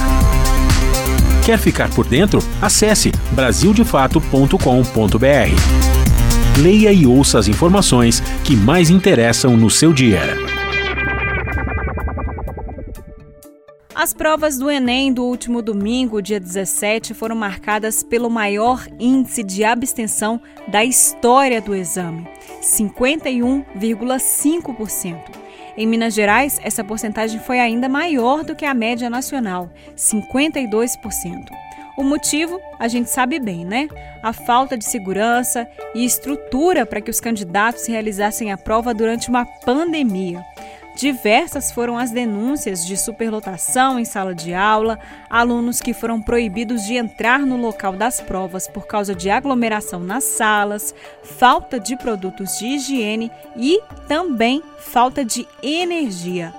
Quer 1.46 1.58
ficar 1.58 1.90
por 1.90 2.06
dentro? 2.06 2.44
Acesse 2.62 3.12
brasildefato.com.br. 3.32 6.01
Leia 6.60 6.92
e 6.92 7.08
ouça 7.08 7.40
as 7.40 7.48
informações 7.48 8.20
que 8.44 8.54
mais 8.56 8.90
interessam 8.90 9.56
no 9.56 9.70
seu 9.70 9.94
dia. 9.94 10.22
As 13.96 14.14
provas 14.14 14.58
do 14.58 14.70
Enem 14.70 15.14
do 15.14 15.24
último 15.24 15.62
domingo, 15.62 16.22
dia 16.22 16.40
17, 16.40 17.14
foram 17.14 17.36
marcadas 17.36 18.04
pelo 18.04 18.30
maior 18.30 18.86
índice 19.00 19.44
de 19.44 19.64
abstenção 19.64 20.42
da 20.68 20.84
história 20.84 21.62
do 21.62 21.74
exame, 21.74 22.28
51,5%. 22.62 25.18
Em 25.78 25.88
Minas 25.88 26.14
Gerais, 26.14 26.60
essa 26.62 26.84
porcentagem 26.84 27.40
foi 27.40 27.60
ainda 27.60 27.88
maior 27.88 28.44
do 28.44 28.56
que 28.56 28.66
a 28.66 28.74
média 28.74 29.10
nacional, 29.10 29.72
52%. 29.96 30.98
O 32.02 32.04
motivo, 32.04 32.60
a 32.80 32.88
gente 32.88 33.12
sabe 33.12 33.40
bem, 33.40 33.64
né? 33.64 33.88
A 34.24 34.34
falta 34.34 34.76
de 34.76 34.84
segurança 34.84 35.68
e 35.94 36.04
estrutura 36.04 36.84
para 36.84 37.00
que 37.00 37.12
os 37.12 37.20
candidatos 37.20 37.86
realizassem 37.86 38.52
a 38.52 38.58
prova 38.58 38.92
durante 38.92 39.30
uma 39.30 39.46
pandemia. 39.46 40.44
Diversas 40.98 41.72
foram 41.72 42.00
as 42.00 42.10
denúncias 42.10 42.84
de 42.84 42.98
superlotação 42.98 44.00
em 44.00 44.04
sala 44.04 44.34
de 44.34 44.52
aula, 44.52 44.98
alunos 45.30 45.80
que 45.80 45.94
foram 45.94 46.20
proibidos 46.20 46.86
de 46.86 46.96
entrar 46.96 47.42
no 47.42 47.56
local 47.56 47.94
das 47.94 48.20
provas 48.20 48.68
por 48.68 48.88
causa 48.88 49.14
de 49.14 49.30
aglomeração 49.30 50.00
nas 50.00 50.24
salas, 50.24 50.96
falta 51.22 51.80
de 51.80 51.96
produtos 51.96 52.58
de 52.58 52.66
higiene 52.66 53.32
e 53.56 53.80
também 54.08 54.64
falta 54.80 55.24
de 55.24 55.48
energia. 55.62 56.52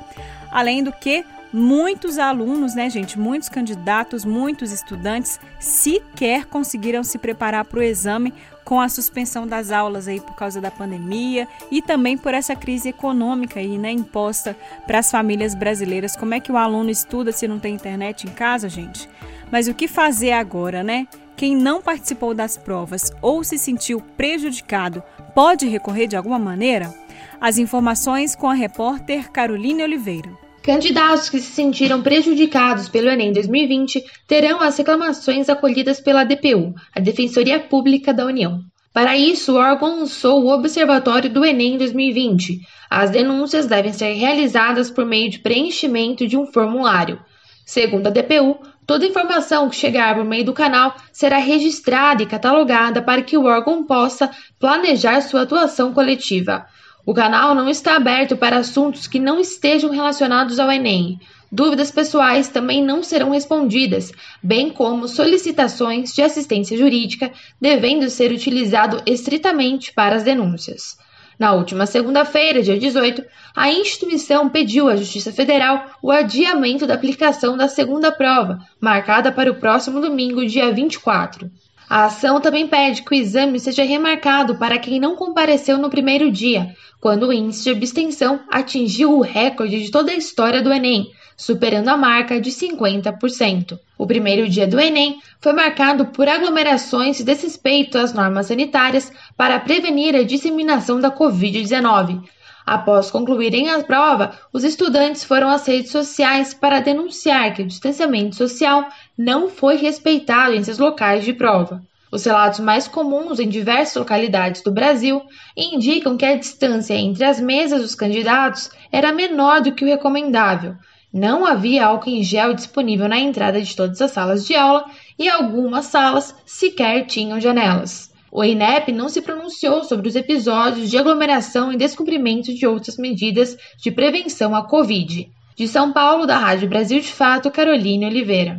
Além 0.53 0.85
do 0.85 0.93
que, 0.93 1.25
muitos 1.53 2.19
alunos, 2.19 2.75
né, 2.75 2.89
gente, 2.89 3.19
muitos 3.19 3.49
candidatos, 3.49 4.25
muitos 4.25 4.73
estudantes 4.73 5.39
sequer 5.61 6.47
conseguiram 6.47 7.05
se 7.05 7.19
preparar 7.19 7.65
para 7.65 7.79
o 7.79 7.83
exame 7.83 8.33
com 8.65 8.81
a 8.81 8.89
suspensão 8.89 9.47
das 9.47 9.71
aulas 9.71 10.09
aí 10.09 10.21
por 10.21 10.35
causa 10.35 10.61
da 10.61 10.71
pandemia 10.71 11.49
e 11.71 11.83
também 11.83 12.17
por 12.17 12.33
essa 12.33 12.55
crise 12.55 12.89
econômica 12.89 13.61
aí, 13.61 13.77
né, 13.77 13.91
imposta 13.91 14.57
para 14.87 14.99
as 14.99 15.11
famílias 15.11 15.55
brasileiras. 15.55 16.17
Como 16.17 16.35
é 16.35 16.41
que 16.41 16.53
o 16.53 16.57
aluno 16.57 16.91
estuda 16.91 17.33
se 17.33 17.49
não 17.49 17.59
tem 17.59 17.75
internet 17.75 18.27
em 18.27 18.31
casa, 18.31 18.69
gente? 18.69 19.09
Mas 19.51 19.69
o 19.69 19.75
que 19.75 19.87
fazer 19.87 20.33
agora, 20.33 20.83
né? 20.83 21.07
Quem 21.37 21.57
não 21.57 21.83
participou 21.83 22.35
das 22.35 22.57
provas 22.57 23.13
ou 23.21 23.43
se 23.43 23.59
sentiu 23.59 24.01
prejudicado 24.17 25.03
pode 25.35 25.67
recorrer 25.67 26.07
de 26.07 26.17
alguma 26.17 26.39
maneira? 26.39 26.95
As 27.41 27.59
informações 27.59 28.37
com 28.37 28.49
a 28.49 28.55
repórter 28.55 29.31
Caroline 29.31 29.83
Oliveira. 29.83 30.42
Candidatos 30.63 31.29
que 31.29 31.41
se 31.41 31.51
sentiram 31.51 32.01
prejudicados 32.03 32.89
pelo 32.89 33.09
Enem 33.09 33.33
2020 33.33 34.01
terão 34.29 34.61
as 34.61 34.79
reclamações 34.79 35.49
acolhidas 35.49 35.99
pela 35.99 36.23
DPU, 36.23 36.73
a 36.95 37.01
Defensoria 37.01 37.59
Pública 37.59 38.15
da 38.15 38.25
União. 38.25 38.61
Para 38.93 39.19
isso, 39.19 39.55
o 39.55 39.57
órgão 39.57 39.99
lançou 39.99 40.41
o 40.41 40.55
Observatório 40.55 41.29
do 41.29 41.45
Enem 41.45 41.77
2020. 41.77 42.61
As 42.89 43.11
denúncias 43.11 43.67
devem 43.67 43.93
ser 43.93 44.13
realizadas 44.13 44.89
por 44.89 45.05
meio 45.05 45.29
de 45.29 45.41
preenchimento 45.41 46.29
de 46.29 46.37
um 46.37 46.47
formulário. 46.47 47.19
Segundo 47.67 48.07
a 48.07 48.11
DPU, 48.11 48.57
toda 48.87 49.07
informação 49.07 49.69
que 49.69 49.75
chegar 49.75 50.15
por 50.15 50.25
meio 50.25 50.45
do 50.45 50.53
canal 50.53 50.95
será 51.13 51.39
registrada 51.39 52.23
e 52.23 52.27
catalogada 52.27 53.03
para 53.03 53.23
que 53.23 53.37
o 53.37 53.47
órgão 53.47 53.85
possa 53.85 54.31
planejar 54.61 55.23
sua 55.23 55.43
atuação 55.43 55.93
coletiva. 55.93 56.65
O 57.05 57.13
canal 57.13 57.53
não 57.53 57.69
está 57.69 57.97
aberto 57.97 58.37
para 58.37 58.59
assuntos 58.59 59.09
que 59.09 59.19
não 59.19 59.41
estejam 59.41 59.91
relacionados 59.91 60.61
ao 60.61 60.71
Enem. 60.71 61.19
Dúvidas 61.51 61.91
pessoais 61.91 62.49
também 62.49 62.81
não 62.81 63.03
serão 63.03 63.31
respondidas, 63.31 64.13
bem 64.41 64.71
como 64.71 65.09
solicitações 65.09 66.15
de 66.15 66.23
assistência 66.23 66.79
jurídica, 66.79 67.33
devendo 67.61 68.09
ser 68.09 68.31
utilizado 68.31 69.03
estritamente 69.05 69.93
para 69.93 70.15
as 70.15 70.23
denúncias. 70.23 70.97
Na 71.37 71.53
última 71.53 71.87
segunda-feira, 71.87 72.63
dia 72.63 72.79
18, 72.79 73.25
a 73.57 73.69
instituição 73.73 74.49
pediu 74.49 74.89
à 74.89 74.95
Justiça 74.95 75.33
Federal 75.33 75.85
o 76.01 76.13
adiamento 76.13 76.87
da 76.87 76.95
aplicação 76.95 77.57
da 77.57 77.67
segunda 77.67 78.13
prova, 78.13 78.61
marcada 78.81 79.33
para 79.33 79.51
o 79.51 79.57
próximo 79.57 80.01
domingo, 80.01 80.47
dia 80.47 80.73
24. 80.73 81.51
A 81.89 82.05
ação 82.05 82.41
também 82.41 82.67
pede 82.67 83.03
que 83.03 83.13
o 83.13 83.19
exame 83.19 83.61
seja 83.61 83.85
remarcado 83.85 84.57
para 84.57 84.79
quem 84.79 84.99
não 84.99 85.17
compareceu 85.17 85.77
no 85.77 85.91
primeiro 85.91 86.31
dia, 86.31 86.75
quando 87.01 87.27
o 87.27 87.33
índice 87.33 87.65
de 87.65 87.71
abstenção 87.71 88.41
atingiu 88.51 89.13
o 89.13 89.21
recorde 89.21 89.83
de 89.83 89.91
toda 89.91 90.13
a 90.13 90.17
história 90.17 90.63
do 90.63 90.73
Enem, 90.73 91.11
superando 91.37 91.89
a 91.89 91.97
marca 91.97 92.41
de 92.41 92.51
50%. 92.51 93.79
O 93.99 94.07
primeiro 94.07 94.49
dia 94.49 94.67
do 94.67 94.81
Enem 94.81 95.19
foi 95.41 95.53
marcado 95.53 96.07
por 96.07 96.29
aglomerações 96.29 97.21
e 97.21 97.25
desrespeito 97.25 97.99
às 97.99 98.13
normas 98.13 98.47
sanitárias 98.47 99.13
para 99.37 99.59
prevenir 99.59 100.15
a 100.15 100.23
disseminação 100.23 101.01
da 101.01 101.11
Covid-19. 101.11 102.23
Após 102.65 103.11
concluírem 103.11 103.71
a 103.71 103.83
prova, 103.83 104.33
os 104.53 104.63
estudantes 104.65 105.25
foram 105.25 105.49
às 105.49 105.67
redes 105.67 105.91
sociais 105.91 106.55
para 106.55 106.81
denunciar 106.81 107.53
que 107.55 107.63
o 107.63 107.67
distanciamento 107.67 108.37
social 108.37 108.87
não 109.19 109.49
foi 109.49 109.77
respeitado 109.77 110.55
em 110.55 110.63
seus 110.63 110.79
locais 110.79 111.25
de 111.25 111.33
prova. 111.33 111.83
Os 112.13 112.25
relatos 112.25 112.61
mais 112.61 112.87
comuns 112.87 113.41
em 113.41 113.49
diversas 113.49 113.97
localidades 113.97 114.63
do 114.63 114.71
Brasil 114.71 115.23
indicam 115.57 116.17
que 116.17 116.27
a 116.27 116.37
distância 116.37 116.95
entre 116.95 117.25
as 117.25 117.41
mesas 117.41 117.81
dos 117.81 117.95
candidatos 117.95 118.71
era 118.93 119.13
menor 119.13 119.63
do 119.63 119.73
que 119.73 119.85
o 119.85 119.89
recomendável. 119.89 120.75
Não 121.13 121.45
havia 121.45 121.87
álcool 121.87 122.11
em 122.11 122.23
gel 122.23 122.55
disponível 122.55 123.09
na 123.09 123.19
entrada 123.19 123.61
de 123.61 123.75
todas 123.75 124.01
as 124.01 124.11
salas 124.11 124.47
de 124.47 124.55
aula 124.55 124.85
e 125.19 125.29
algumas 125.29 125.87
salas 125.87 126.35
sequer 126.45 127.07
tinham 127.07 127.41
janelas. 127.41 128.12
O 128.35 128.43
INEP 128.43 128.93
não 128.93 129.11
se 129.11 129.21
pronunciou 129.21 129.85
sobre 129.85 130.09
os 130.09 130.17
episódios 130.17 130.89
de 130.89 130.97
aglomeração 130.97 131.71
e 131.71 131.77
descumprimento 131.77 132.55
de 132.55 132.67
outras 132.67 132.97
medidas 132.97 133.55
de 133.77 133.91
prevenção 133.91 134.55
à 134.55 134.67
Covid. 134.67 135.29
De 135.55 135.69
São 135.69 135.93
Paulo, 135.93 136.25
da 136.25 136.39
Rádio 136.39 136.67
Brasil 136.67 136.99
de 136.99 137.09
Fato, 137.09 137.51
Caroline 137.51 138.07
Oliveira. 138.07 138.59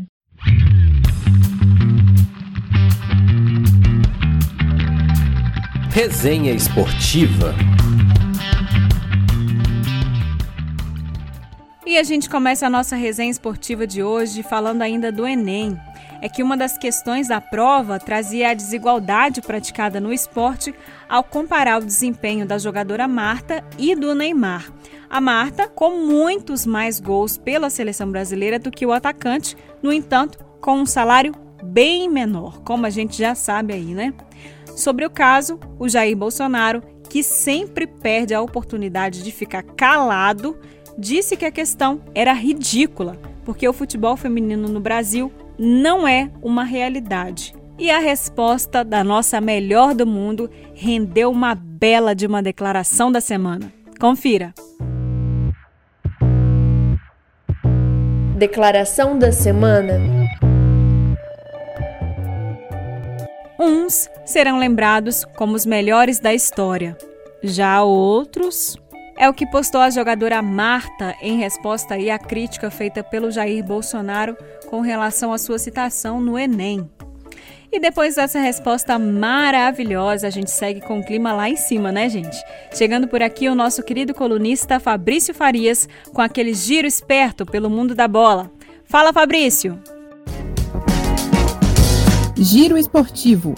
Resenha 5.89 6.53
Esportiva. 6.53 7.55
E 11.83 11.97
a 11.97 12.03
gente 12.03 12.29
começa 12.29 12.67
a 12.67 12.69
nossa 12.69 12.95
resenha 12.95 13.31
esportiva 13.31 13.87
de 13.87 14.03
hoje 14.03 14.43
falando 14.43 14.83
ainda 14.83 15.11
do 15.11 15.25
Enem 15.25 15.75
é 16.23 16.29
que 16.29 16.41
uma 16.41 16.55
das 16.55 16.77
questões 16.77 17.27
da 17.27 17.41
prova 17.41 17.99
trazia 17.99 18.49
a 18.49 18.53
desigualdade 18.53 19.41
praticada 19.41 19.99
no 19.99 20.13
esporte 20.13 20.73
ao 21.09 21.21
comparar 21.21 21.81
o 21.81 21.85
desempenho 21.85 22.45
da 22.45 22.57
jogadora 22.57 23.09
Marta 23.09 23.61
e 23.77 23.93
do 23.93 24.15
Neymar. 24.15 24.71
A 25.09 25.19
Marta 25.19 25.67
com 25.67 26.07
muitos 26.07 26.65
mais 26.65 26.97
gols 27.01 27.37
pela 27.37 27.69
seleção 27.69 28.09
brasileira 28.09 28.57
do 28.57 28.71
que 28.71 28.85
o 28.85 28.93
atacante, 28.93 29.57
no 29.81 29.91
entanto, 29.91 30.39
com 30.61 30.77
um 30.77 30.85
salário 30.85 31.35
bem 31.61 32.09
menor, 32.09 32.61
como 32.61 32.85
a 32.85 32.89
gente 32.89 33.17
já 33.17 33.35
sabe 33.35 33.73
aí, 33.73 33.93
né? 33.93 34.13
Sobre 34.77 35.05
o 35.05 35.09
caso, 35.09 35.59
o 35.77 35.89
Jair 35.89 36.15
Bolsonaro, 36.15 36.81
que 37.09 37.21
sempre 37.21 37.85
perde 37.85 38.33
a 38.33 38.41
oportunidade 38.41 39.23
de 39.23 39.31
ficar 39.33 39.61
calado, 39.61 40.57
disse 40.97 41.35
que 41.35 41.43
a 41.43 41.51
questão 41.51 42.01
era 42.15 42.31
ridícula, 42.31 43.19
porque 43.43 43.67
o 43.67 43.73
futebol 43.73 44.15
feminino 44.15 44.69
no 44.69 44.79
Brasil 44.79 45.29
não 45.57 46.07
é 46.07 46.31
uma 46.41 46.63
realidade. 46.63 47.53
E 47.77 47.89
a 47.89 47.99
resposta 47.99 48.83
da 48.83 49.03
nossa 49.03 49.41
melhor 49.41 49.95
do 49.95 50.05
mundo 50.05 50.49
rendeu 50.73 51.31
uma 51.31 51.55
bela 51.55 52.13
de 52.13 52.25
uma 52.27 52.41
declaração 52.41 53.11
da 53.11 53.19
semana. 53.19 53.73
Confira. 53.99 54.53
Declaração 58.37 59.17
da 59.17 59.31
semana. 59.31 59.99
Uns 63.59 64.09
serão 64.25 64.59
lembrados 64.59 65.25
como 65.35 65.55
os 65.55 65.65
melhores 65.65 66.19
da 66.19 66.33
história. 66.33 66.97
Já 67.41 67.83
outros 67.83 68.77
é 69.17 69.29
o 69.29 69.33
que 69.33 69.45
postou 69.45 69.81
a 69.81 69.89
jogadora 69.89 70.41
Marta 70.41 71.15
em 71.21 71.37
resposta 71.37 71.95
à 71.95 72.19
crítica 72.19 72.69
feita 72.69 73.03
pelo 73.03 73.31
Jair 73.31 73.63
Bolsonaro 73.63 74.35
com 74.69 74.81
relação 74.81 75.31
à 75.31 75.37
sua 75.37 75.59
citação 75.59 76.19
no 76.19 76.37
Enem. 76.37 76.89
E 77.71 77.79
depois 77.79 78.15
dessa 78.15 78.39
resposta 78.39 78.99
maravilhosa, 78.99 80.27
a 80.27 80.29
gente 80.29 80.51
segue 80.51 80.79
com 80.81 80.99
o 80.99 81.03
clima 81.03 81.33
lá 81.33 81.49
em 81.49 81.55
cima, 81.55 81.91
né, 81.91 82.07
gente? 82.07 82.37
Chegando 82.71 83.07
por 83.07 83.23
aqui 83.23 83.49
o 83.49 83.55
nosso 83.55 83.81
querido 83.81 84.13
colunista 84.13 84.79
Fabrício 84.79 85.33
Farias 85.33 85.89
com 86.13 86.21
aquele 86.21 86.53
giro 86.53 86.87
esperto 86.87 87.45
pelo 87.45 87.71
mundo 87.71 87.95
da 87.95 88.07
bola. 88.07 88.51
Fala, 88.85 89.11
Fabrício! 89.11 89.81
Giro 92.37 92.77
Esportivo. 92.77 93.55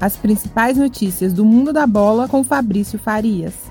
As 0.00 0.16
principais 0.16 0.78
notícias 0.78 1.34
do 1.34 1.44
mundo 1.44 1.72
da 1.72 1.86
bola 1.86 2.26
com 2.26 2.42
Fabrício 2.42 2.98
Farias. 2.98 3.70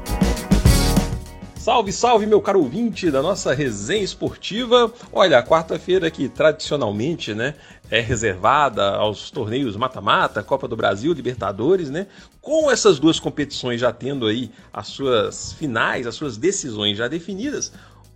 Salve, 1.62 1.94
salve, 1.94 2.26
meu 2.26 2.42
caro 2.42 2.60
ouvinte 2.60 3.12
da 3.12 3.22
nossa 3.22 3.54
resenha 3.54 4.02
esportiva. 4.02 4.92
Olha, 5.14 5.38
a 5.38 5.44
quarta-feira 5.44 6.10
que 6.10 6.28
tradicionalmente, 6.28 7.36
né, 7.36 7.54
é 7.92 8.00
reservada 8.00 8.96
aos 8.96 9.30
torneios 9.30 9.76
mata-mata, 9.76 10.42
Copa 10.42 10.68
do 10.68 10.76
Brasil, 10.76 11.14
Libertadores, 11.14 11.92
né? 11.92 12.08
Com 12.42 12.72
essas 12.72 12.98
duas 12.98 13.20
competições 13.20 13.80
já 13.80 13.94
tendo 13.94 14.26
aí 14.26 14.50
as 14.74 14.88
suas 14.88 15.54
finais, 15.54 16.08
as 16.08 16.16
suas 16.16 16.36
decisões 16.36 16.98
já 16.98 17.08
definidas, 17.08 17.72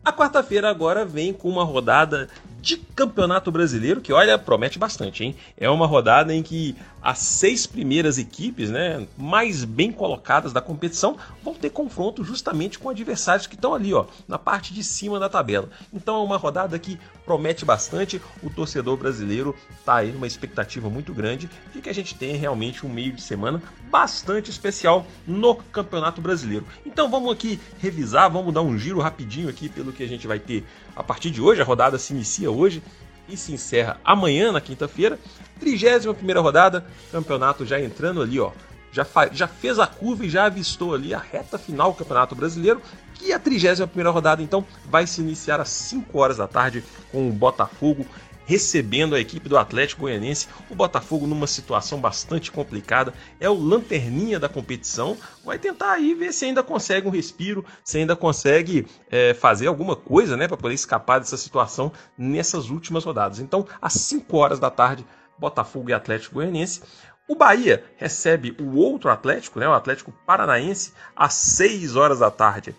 A 0.05 0.13
quarta-feira 0.13 0.69
agora 0.69 1.03
vem 1.03 1.33
com 1.33 1.49
uma 1.49 1.63
rodada 1.63 2.29
de 2.61 2.77
Campeonato 2.77 3.51
Brasileiro, 3.51 4.01
que 4.01 4.13
olha, 4.13 4.37
promete 4.37 4.77
bastante, 4.77 5.23
hein? 5.23 5.35
É 5.57 5.67
uma 5.67 5.87
rodada 5.87 6.31
em 6.31 6.43
que 6.43 6.75
as 7.05 7.19
seis 7.19 7.67
primeiras 7.67 8.17
equipes, 8.17 8.71
né, 8.71 9.07
mais 9.15 9.63
bem 9.63 9.91
colocadas 9.91 10.51
da 10.51 10.59
competição, 10.59 11.15
vão 11.43 11.53
ter 11.53 11.69
confronto 11.69 12.23
justamente 12.23 12.79
com 12.79 12.89
adversários 12.89 13.45
que 13.45 13.53
estão 13.53 13.75
ali, 13.75 13.93
ó, 13.93 14.05
na 14.27 14.39
parte 14.39 14.73
de 14.73 14.83
cima 14.83 15.19
da 15.19 15.29
tabela. 15.29 15.69
Então 15.93 16.15
é 16.15 16.23
uma 16.23 16.35
rodada 16.35 16.79
que 16.79 16.99
promete 17.23 17.63
bastante. 17.63 18.19
O 18.41 18.49
torcedor 18.49 18.97
brasileiro 18.97 19.55
tá 19.85 19.97
aí 19.97 20.11
numa 20.11 20.25
expectativa 20.25 20.89
muito 20.89 21.13
grande 21.13 21.47
de 21.71 21.79
que 21.79 21.89
a 21.89 21.93
gente 21.93 22.15
tenha 22.15 22.35
realmente 22.35 22.83
um 22.83 22.89
meio 22.89 23.13
de 23.13 23.21
semana 23.21 23.61
bastante 23.91 24.49
especial 24.49 25.05
no 25.27 25.53
Campeonato 25.53 26.21
Brasileiro. 26.21 26.65
Então 26.83 27.07
vamos 27.07 27.31
aqui 27.31 27.59
revisar, 27.77 28.31
vamos 28.31 28.51
dar 28.51 28.63
um 28.63 28.79
giro 28.79 28.99
rapidinho 28.99 29.47
aqui 29.47 29.69
pelo 29.69 29.93
que 29.93 30.01
a 30.01 30.07
gente 30.07 30.25
vai 30.25 30.39
ter 30.39 30.65
a 30.95 31.03
partir 31.03 31.29
de 31.29 31.39
hoje. 31.39 31.61
A 31.61 31.65
rodada 31.65 31.99
se 31.99 32.13
inicia 32.13 32.49
hoje 32.49 32.81
e 33.27 33.37
se 33.37 33.53
encerra 33.53 33.99
amanhã, 34.03 34.51
na 34.51 34.61
quinta-feira. 34.61 35.19
31 35.59 36.41
rodada, 36.41 36.85
campeonato 37.11 37.65
já 37.65 37.79
entrando 37.79 38.21
ali, 38.21 38.39
ó. 38.39 38.51
Já, 38.91 39.05
já 39.31 39.47
fez 39.47 39.77
a 39.77 39.85
curva 39.85 40.25
e 40.25 40.29
já 40.29 40.45
avistou 40.45 40.93
ali 40.93 41.13
a 41.13 41.19
reta 41.19 41.57
final 41.57 41.91
do 41.91 41.97
Campeonato 41.97 42.33
Brasileiro. 42.33 42.81
E 43.21 43.33
a 43.33 43.39
31 43.39 44.11
rodada, 44.11 44.41
então, 44.41 44.65
vai 44.85 45.05
se 45.05 45.21
iniciar 45.21 45.59
às 45.59 45.69
5 45.69 46.17
horas 46.17 46.37
da 46.37 46.47
tarde 46.47 46.83
com 47.11 47.27
o 47.27 47.31
Botafogo 47.31 48.05
recebendo 48.45 49.15
a 49.15 49.19
equipe 49.19 49.49
do 49.49 49.57
Atlético 49.57 50.01
Goianense. 50.01 50.47
O 50.69 50.75
Botafogo 50.75 51.27
numa 51.27 51.47
situação 51.47 51.99
bastante 51.99 52.51
complicada, 52.51 53.13
é 53.39 53.49
o 53.49 53.53
lanterninha 53.53 54.39
da 54.39 54.47
competição. 54.47 55.17
Vai 55.43 55.59
tentar 55.59 55.93
aí 55.93 56.13
ver 56.13 56.31
se 56.31 56.45
ainda 56.45 56.63
consegue 56.63 57.07
um 57.07 57.11
respiro, 57.11 57.65
se 57.83 57.97
ainda 57.97 58.15
consegue 58.15 58.87
é, 59.09 59.33
fazer 59.33 59.67
alguma 59.67 59.95
coisa, 59.95 60.37
né, 60.37 60.47
para 60.47 60.57
poder 60.57 60.75
escapar 60.75 61.19
dessa 61.19 61.37
situação 61.37 61.91
nessas 62.17 62.69
últimas 62.69 63.03
rodadas. 63.03 63.39
Então, 63.39 63.67
às 63.81 63.93
5 63.93 64.37
horas 64.37 64.59
da 64.59 64.69
tarde, 64.69 65.05
Botafogo 65.37 65.89
e 65.89 65.93
Atlético 65.93 66.35
Goianense. 66.35 66.81
O 67.27 67.35
Bahia 67.35 67.83
recebe 67.97 68.55
o 68.59 68.75
outro 68.77 69.09
Atlético, 69.09 69.59
né, 69.59 69.67
o 69.67 69.73
Atlético 69.73 70.13
Paranaense, 70.25 70.93
às 71.15 71.33
6 71.33 71.95
horas 71.95 72.19
da 72.19 72.29
tarde. 72.29 72.75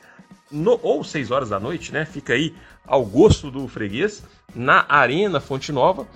No, 0.51 0.79
ou 0.83 1.03
6 1.03 1.31
horas 1.31 1.49
da 1.49 1.59
noite, 1.59 1.93
né? 1.93 2.05
Fica 2.05 2.33
aí 2.33 2.55
ao 2.87 3.05
gosto 3.05 3.51
do 3.51 3.67
freguês 3.67 4.23
na 4.55 4.87
Arena 4.89 5.41
Fonte 5.41 5.73
Nova. 5.73 6.07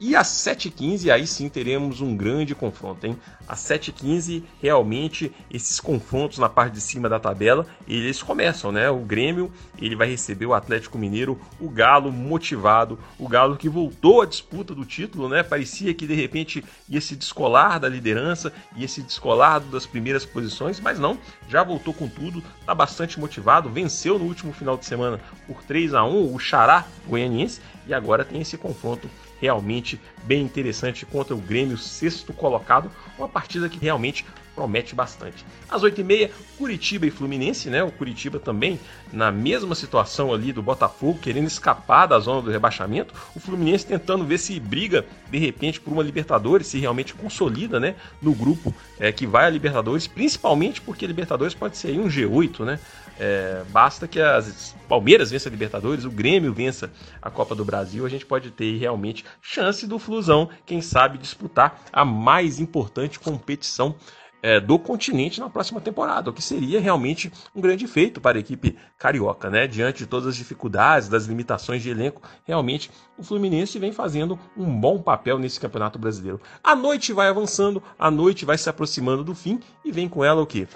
E 0.00 0.14
às 0.14 0.28
7h15, 0.28 1.10
aí 1.10 1.26
sim 1.26 1.48
teremos 1.48 2.00
um 2.00 2.16
grande 2.16 2.54
confronto, 2.54 3.04
hein? 3.04 3.18
Às 3.48 3.58
7h15, 3.60 4.44
realmente, 4.62 5.32
esses 5.50 5.80
confrontos 5.80 6.38
na 6.38 6.48
parte 6.48 6.74
de 6.74 6.80
cima 6.80 7.08
da 7.08 7.18
tabela, 7.18 7.66
eles 7.86 8.22
começam, 8.22 8.70
né? 8.70 8.88
O 8.88 9.00
Grêmio, 9.00 9.52
ele 9.76 9.96
vai 9.96 10.08
receber 10.08 10.46
o 10.46 10.54
Atlético 10.54 10.96
Mineiro, 10.96 11.40
o 11.58 11.68
Galo 11.68 12.12
motivado, 12.12 12.96
o 13.18 13.26
Galo 13.26 13.56
que 13.56 13.68
voltou 13.68 14.22
à 14.22 14.26
disputa 14.26 14.72
do 14.72 14.84
título, 14.84 15.28
né? 15.28 15.42
Parecia 15.42 15.92
que 15.92 16.06
de 16.06 16.14
repente 16.14 16.64
ia 16.88 17.00
se 17.00 17.16
descolar 17.16 17.80
da 17.80 17.88
liderança, 17.88 18.52
ia 18.76 18.86
se 18.86 19.02
descolar 19.02 19.58
das 19.58 19.84
primeiras 19.84 20.24
posições, 20.24 20.78
mas 20.78 20.96
não, 20.96 21.18
já 21.48 21.64
voltou 21.64 21.92
com 21.92 22.06
tudo, 22.06 22.40
tá 22.64 22.72
bastante 22.72 23.18
motivado, 23.18 23.68
venceu 23.68 24.16
no 24.16 24.26
último 24.26 24.52
final 24.52 24.76
de 24.76 24.84
semana 24.84 25.18
por 25.44 25.64
3 25.64 25.92
a 25.94 26.04
1 26.04 26.32
o 26.32 26.38
Xará 26.38 26.86
goianiense, 27.04 27.60
e 27.84 27.92
agora 27.92 28.24
tem 28.24 28.40
esse 28.40 28.56
confronto 28.56 29.10
realmente 29.40 30.00
bem 30.24 30.42
interessante 30.42 31.06
contra 31.06 31.34
o 31.34 31.38
Grêmio, 31.38 31.78
sexto 31.78 32.32
colocado. 32.32 32.90
Uma 33.16 33.28
partida 33.28 33.68
que 33.68 33.78
realmente 33.78 34.24
promete 34.58 34.92
bastante. 34.92 35.46
Às 35.70 35.82
8h30, 35.82 36.30
Curitiba 36.56 37.06
e 37.06 37.10
Fluminense, 37.12 37.70
né? 37.70 37.80
O 37.84 37.92
Curitiba 37.92 38.40
também 38.40 38.80
na 39.12 39.30
mesma 39.30 39.72
situação 39.76 40.34
ali 40.34 40.52
do 40.52 40.60
Botafogo, 40.60 41.20
querendo 41.22 41.46
escapar 41.46 42.06
da 42.06 42.18
zona 42.18 42.42
do 42.42 42.50
rebaixamento. 42.50 43.14
O 43.36 43.40
Fluminense 43.40 43.86
tentando 43.86 44.24
ver 44.24 44.38
se 44.38 44.58
briga 44.58 45.06
de 45.30 45.38
repente 45.38 45.80
por 45.80 45.92
uma 45.92 46.02
Libertadores, 46.02 46.66
se 46.66 46.78
realmente 46.78 47.14
consolida, 47.14 47.78
né? 47.78 47.94
No 48.20 48.34
grupo 48.34 48.74
é, 48.98 49.12
que 49.12 49.28
vai 49.28 49.46
a 49.46 49.50
Libertadores, 49.50 50.08
principalmente 50.08 50.80
porque 50.80 51.04
a 51.04 51.08
Libertadores 51.08 51.54
pode 51.54 51.76
ser 51.76 51.96
um 51.96 52.08
G8, 52.08 52.64
né? 52.64 52.80
É, 53.18 53.64
basta 53.70 54.06
que 54.06 54.20
as 54.20 54.74
Palmeiras 54.88 55.30
vença 55.30 55.48
a 55.48 55.50
Libertadores, 55.50 56.04
o 56.04 56.10
Grêmio 56.10 56.52
vença 56.54 56.90
a 57.20 57.30
Copa 57.30 57.54
do 57.54 57.64
Brasil, 57.64 58.06
a 58.06 58.08
gente 58.08 58.24
pode 58.24 58.50
ter 58.50 58.78
realmente 58.78 59.24
chance 59.42 59.86
do 59.86 59.98
Flusão, 59.98 60.48
quem 60.64 60.80
sabe, 60.80 61.18
disputar 61.18 61.82
a 61.92 62.04
mais 62.04 62.60
importante 62.60 63.18
competição 63.18 63.96
é, 64.42 64.60
do 64.60 64.78
continente 64.78 65.40
na 65.40 65.50
próxima 65.50 65.80
temporada, 65.80 66.30
o 66.30 66.32
que 66.32 66.42
seria 66.42 66.80
realmente 66.80 67.32
um 67.54 67.60
grande 67.60 67.86
feito 67.86 68.20
para 68.20 68.38
a 68.38 68.40
equipe 68.40 68.78
carioca, 68.96 69.50
né? 69.50 69.66
Diante 69.66 69.98
de 69.98 70.06
todas 70.06 70.28
as 70.28 70.36
dificuldades, 70.36 71.08
das 71.08 71.24
limitações 71.24 71.82
de 71.82 71.90
elenco, 71.90 72.22
realmente 72.44 72.90
o 73.16 73.22
Fluminense 73.22 73.78
vem 73.78 73.92
fazendo 73.92 74.38
um 74.56 74.78
bom 74.78 75.02
papel 75.02 75.38
nesse 75.38 75.58
Campeonato 75.58 75.98
Brasileiro. 75.98 76.40
A 76.62 76.74
noite 76.74 77.12
vai 77.12 77.28
avançando, 77.28 77.82
a 77.98 78.10
noite 78.10 78.44
vai 78.44 78.56
se 78.56 78.70
aproximando 78.70 79.24
do 79.24 79.34
fim 79.34 79.60
e 79.84 79.90
vem 79.90 80.08
com 80.08 80.24
ela 80.24 80.40
o 80.40 80.46
que? 80.46 80.68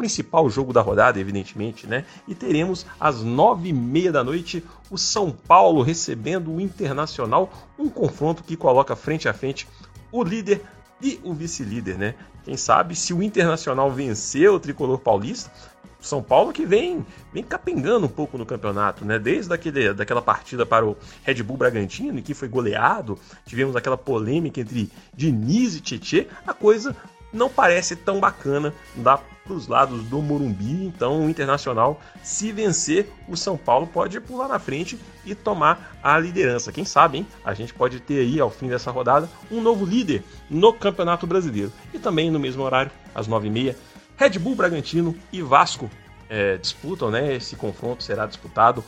Principal 0.00 0.48
jogo 0.48 0.72
da 0.72 0.80
rodada, 0.80 1.20
evidentemente, 1.20 1.86
né? 1.86 2.06
E 2.26 2.34
teremos 2.34 2.86
às 2.98 3.22
nove 3.22 3.68
e 3.68 3.72
meia 3.72 4.10
da 4.10 4.24
noite 4.24 4.64
o 4.90 4.96
São 4.96 5.30
Paulo 5.30 5.82
recebendo 5.82 6.50
o 6.50 6.58
Internacional, 6.58 7.52
um 7.78 7.90
confronto 7.90 8.42
que 8.42 8.56
coloca 8.56 8.96
frente 8.96 9.28
a 9.28 9.34
frente 9.34 9.68
o 10.10 10.24
líder 10.24 10.62
e 11.02 11.20
o 11.22 11.34
vice-líder, 11.34 11.98
né? 11.98 12.14
Quem 12.44 12.56
sabe 12.56 12.96
se 12.96 13.12
o 13.12 13.22
Internacional 13.22 13.92
vencer 13.92 14.50
o 14.50 14.58
tricolor 14.58 14.98
paulista, 14.98 15.52
são 16.00 16.22
Paulo 16.22 16.50
que 16.50 16.64
vem, 16.64 17.04
vem 17.30 17.44
capengando 17.44 18.06
um 18.06 18.08
pouco 18.08 18.38
no 18.38 18.46
campeonato, 18.46 19.04
né? 19.04 19.18
Desde 19.18 19.52
aquele, 19.52 19.92
daquela 19.92 20.22
partida 20.22 20.64
para 20.64 20.86
o 20.86 20.96
Red 21.24 21.42
Bull 21.42 21.58
Bragantino, 21.58 22.22
que 22.22 22.32
foi 22.32 22.48
goleado, 22.48 23.18
tivemos 23.44 23.76
aquela 23.76 23.98
polêmica 23.98 24.62
entre 24.62 24.90
Diniz 25.14 25.76
e 25.76 25.80
Tietê, 25.82 26.26
a 26.46 26.54
coisa 26.54 26.96
não 27.32 27.48
parece 27.48 27.96
tão 27.96 28.20
bacana 28.20 28.74
da 28.96 29.18
para 29.50 29.56
os 29.56 29.66
lados 29.66 30.04
do 30.04 30.22
Morumbi. 30.22 30.84
Então, 30.84 31.26
o 31.26 31.30
Internacional, 31.30 32.00
se 32.22 32.52
vencer, 32.52 33.10
o 33.28 33.36
São 33.36 33.56
Paulo 33.56 33.86
pode 33.86 34.20
pular 34.20 34.46
na 34.46 34.58
frente 34.58 34.98
e 35.24 35.34
tomar 35.34 35.96
a 36.02 36.16
liderança. 36.18 36.70
Quem 36.70 36.84
sabe, 36.84 37.18
hein? 37.18 37.26
A 37.44 37.52
gente 37.52 37.74
pode 37.74 37.98
ter 38.00 38.20
aí, 38.20 38.38
ao 38.38 38.50
fim 38.50 38.68
dessa 38.68 38.90
rodada, 38.90 39.28
um 39.50 39.60
novo 39.60 39.84
líder 39.84 40.22
no 40.48 40.72
Campeonato 40.72 41.26
Brasileiro. 41.26 41.72
E 41.92 41.98
também 41.98 42.30
no 42.30 42.38
mesmo 42.38 42.62
horário, 42.62 42.92
às 43.14 43.28
9h30, 43.28 43.74
Red 44.16 44.38
Bull 44.38 44.54
Bragantino 44.54 45.16
e 45.32 45.42
Vasco 45.42 45.90
é, 46.28 46.56
disputam, 46.56 47.10
né? 47.10 47.34
Esse 47.34 47.56
confronto 47.56 48.04
será 48.04 48.26
disputado 48.26 48.84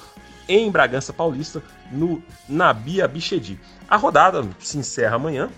em 0.48 0.70
Bragança 0.70 1.12
Paulista, 1.12 1.62
no 1.90 2.22
Nabi 2.48 3.00
Abichedi. 3.00 3.58
A 3.88 3.96
rodada 3.96 4.46
se 4.58 4.76
encerra 4.76 5.16
amanhã, 5.16 5.48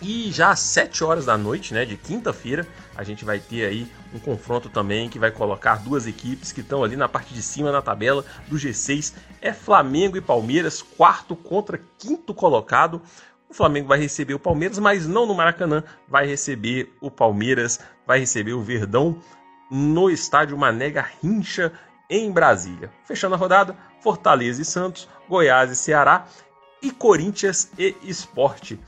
e 0.00 0.30
já 0.30 0.50
às 0.50 0.60
7 0.60 1.02
horas 1.04 1.24
da 1.26 1.36
noite, 1.36 1.72
né, 1.72 1.84
de 1.84 1.96
quinta-feira, 1.96 2.66
a 2.94 3.02
gente 3.02 3.24
vai 3.24 3.38
ter 3.38 3.66
aí 3.66 3.90
um 4.14 4.18
confronto 4.18 4.68
também 4.68 5.08
que 5.08 5.18
vai 5.18 5.30
colocar 5.30 5.76
duas 5.76 6.06
equipes 6.06 6.52
que 6.52 6.60
estão 6.60 6.82
ali 6.82 6.96
na 6.96 7.08
parte 7.08 7.34
de 7.34 7.42
cima 7.42 7.72
na 7.72 7.82
tabela 7.82 8.24
do 8.48 8.56
G6. 8.56 9.14
É 9.40 9.52
Flamengo 9.52 10.16
e 10.16 10.20
Palmeiras, 10.20 10.82
quarto 10.82 11.34
contra 11.36 11.80
quinto 11.98 12.34
colocado. 12.34 13.02
O 13.48 13.54
Flamengo 13.54 13.88
vai 13.88 13.98
receber 13.98 14.34
o 14.34 14.38
Palmeiras, 14.38 14.78
mas 14.78 15.06
não 15.06 15.26
no 15.26 15.34
Maracanã, 15.34 15.84
vai 16.08 16.26
receber 16.26 16.92
o 17.00 17.10
Palmeiras, 17.10 17.78
vai 18.06 18.18
receber 18.18 18.52
o 18.52 18.62
Verdão 18.62 19.20
no 19.70 20.10
estádio 20.10 20.56
Mané 20.56 20.90
Garrincha 20.90 21.72
em 22.08 22.30
Brasília. 22.30 22.90
Fechando 23.04 23.34
a 23.34 23.38
rodada, 23.38 23.76
Fortaleza 24.00 24.62
e 24.62 24.64
Santos, 24.64 25.08
Goiás 25.28 25.70
e 25.70 25.76
Ceará 25.76 26.26
e 26.82 26.90
Corinthians 26.90 27.70
e 27.78 27.94
Esporte. 28.02 28.78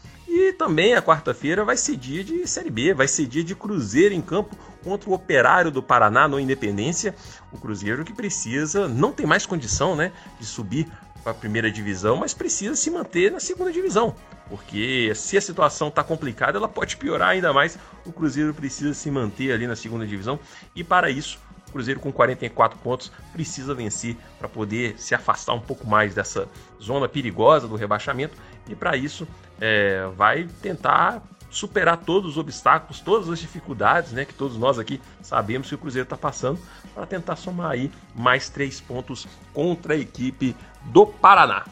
E 0.48 0.52
também 0.54 0.94
a 0.94 1.02
quarta-feira 1.02 1.62
vai 1.62 1.76
ser 1.76 1.94
dia 1.94 2.24
de 2.24 2.46
Série 2.46 2.70
B, 2.70 2.94
vai 2.94 3.06
ser 3.06 3.26
dia 3.26 3.44
de 3.44 3.54
Cruzeiro 3.54 4.14
em 4.14 4.22
campo 4.22 4.56
contra 4.82 5.10
o 5.10 5.12
Operário 5.12 5.70
do 5.70 5.82
Paraná 5.82 6.26
no 6.26 6.40
Independência. 6.40 7.14
O 7.52 7.58
Cruzeiro 7.58 8.02
que 8.02 8.14
precisa, 8.14 8.88
não 8.88 9.12
tem 9.12 9.26
mais 9.26 9.44
condição 9.44 9.94
né, 9.94 10.10
de 10.40 10.46
subir 10.46 10.90
para 11.22 11.32
a 11.32 11.34
primeira 11.34 11.70
divisão, 11.70 12.16
mas 12.16 12.32
precisa 12.32 12.74
se 12.76 12.90
manter 12.90 13.30
na 13.30 13.40
segunda 13.40 13.70
divisão. 13.70 14.16
Porque 14.48 15.12
se 15.14 15.36
a 15.36 15.40
situação 15.42 15.88
está 15.88 16.02
complicada, 16.02 16.56
ela 16.56 16.66
pode 16.66 16.96
piorar 16.96 17.28
ainda 17.28 17.52
mais. 17.52 17.78
O 18.06 18.10
Cruzeiro 18.10 18.54
precisa 18.54 18.94
se 18.94 19.10
manter 19.10 19.52
ali 19.52 19.66
na 19.66 19.76
segunda 19.76 20.06
divisão 20.06 20.40
e 20.74 20.82
para 20.82 21.10
isso 21.10 21.38
o 21.68 21.72
Cruzeiro 21.72 22.00
com 22.00 22.10
44 22.10 22.78
pontos 22.78 23.12
precisa 23.32 23.74
vencer 23.74 24.16
para 24.38 24.48
poder 24.48 24.98
se 24.98 25.14
afastar 25.14 25.52
um 25.52 25.60
pouco 25.60 25.86
mais 25.86 26.14
dessa 26.14 26.48
zona 26.82 27.06
perigosa 27.06 27.68
do 27.68 27.76
rebaixamento 27.76 28.34
e 28.68 28.74
para 28.74 28.96
isso 28.96 29.26
é, 29.60 30.08
vai 30.16 30.48
tentar 30.62 31.22
superar 31.50 31.96
todos 31.96 32.32
os 32.32 32.38
obstáculos, 32.38 33.00
todas 33.00 33.28
as 33.28 33.38
dificuldades, 33.38 34.12
né, 34.12 34.24
que 34.24 34.34
todos 34.34 34.56
nós 34.56 34.78
aqui 34.78 35.00
sabemos 35.22 35.68
que 35.68 35.74
o 35.74 35.78
Cruzeiro 35.78 36.04
está 36.04 36.16
passando, 36.16 36.58
para 36.94 37.06
tentar 37.06 37.36
somar 37.36 37.70
aí 37.70 37.90
mais 38.14 38.48
três 38.48 38.80
pontos 38.80 39.26
contra 39.54 39.94
a 39.94 39.96
equipe 39.96 40.54
do 40.86 41.06
Paraná. 41.06 41.64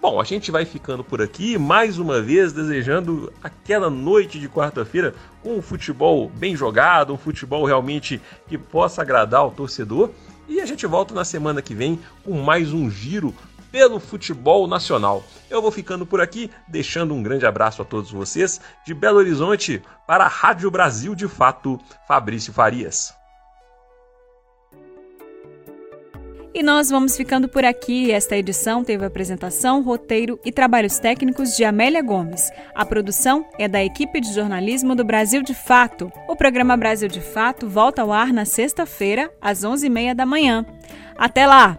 Bom, 0.00 0.20
a 0.20 0.24
gente 0.24 0.50
vai 0.50 0.64
ficando 0.64 1.04
por 1.04 1.22
aqui, 1.22 1.56
mais 1.56 1.96
uma 1.96 2.20
vez 2.20 2.52
desejando 2.52 3.32
aquela 3.40 3.88
noite 3.88 4.40
de 4.40 4.48
quarta-feira 4.48 5.14
com 5.40 5.56
um 5.56 5.62
futebol 5.62 6.28
bem 6.28 6.56
jogado, 6.56 7.14
um 7.14 7.16
futebol 7.16 7.64
realmente 7.64 8.20
que 8.48 8.58
possa 8.58 9.00
agradar 9.00 9.46
o 9.46 9.52
torcedor 9.52 10.10
E 10.48 10.60
a 10.60 10.66
gente 10.66 10.88
volta 10.88 11.14
na 11.14 11.24
semana 11.24 11.62
que 11.62 11.72
vem 11.72 12.00
com 12.24 12.42
mais 12.42 12.72
um 12.72 12.90
giro 12.90 13.32
pelo 13.72 13.98
futebol 13.98 14.68
nacional. 14.68 15.24
Eu 15.50 15.62
vou 15.62 15.72
ficando 15.72 16.04
por 16.04 16.20
aqui, 16.20 16.50
deixando 16.68 17.14
um 17.14 17.22
grande 17.22 17.46
abraço 17.46 17.80
a 17.80 17.84
todos 17.84 18.12
vocês 18.12 18.60
de 18.84 18.92
Belo 18.92 19.18
Horizonte 19.18 19.82
para 20.06 20.24
a 20.24 20.28
Rádio 20.28 20.70
Brasil 20.70 21.14
de 21.14 21.26
Fato, 21.26 21.80
Fabrício 22.06 22.52
Farias. 22.52 23.14
E 26.54 26.62
nós 26.62 26.90
vamos 26.90 27.16
ficando 27.16 27.48
por 27.48 27.64
aqui. 27.64 28.12
Esta 28.12 28.36
edição 28.36 28.84
teve 28.84 29.06
apresentação, 29.06 29.82
roteiro 29.82 30.38
e 30.44 30.52
trabalhos 30.52 30.98
técnicos 30.98 31.56
de 31.56 31.64
Amélia 31.64 32.02
Gomes. 32.02 32.50
A 32.74 32.84
produção 32.84 33.46
é 33.58 33.66
da 33.66 33.82
equipe 33.82 34.20
de 34.20 34.34
jornalismo 34.34 34.94
do 34.94 35.02
Brasil 35.02 35.42
de 35.42 35.54
Fato. 35.54 36.12
O 36.28 36.36
programa 36.36 36.76
Brasil 36.76 37.08
de 37.08 37.22
Fato 37.22 37.66
volta 37.66 38.02
ao 38.02 38.12
ar 38.12 38.34
na 38.34 38.44
sexta-feira, 38.44 39.32
às 39.40 39.60
11h30 39.60 40.12
da 40.12 40.26
manhã. 40.26 40.66
Até 41.16 41.46
lá! 41.46 41.78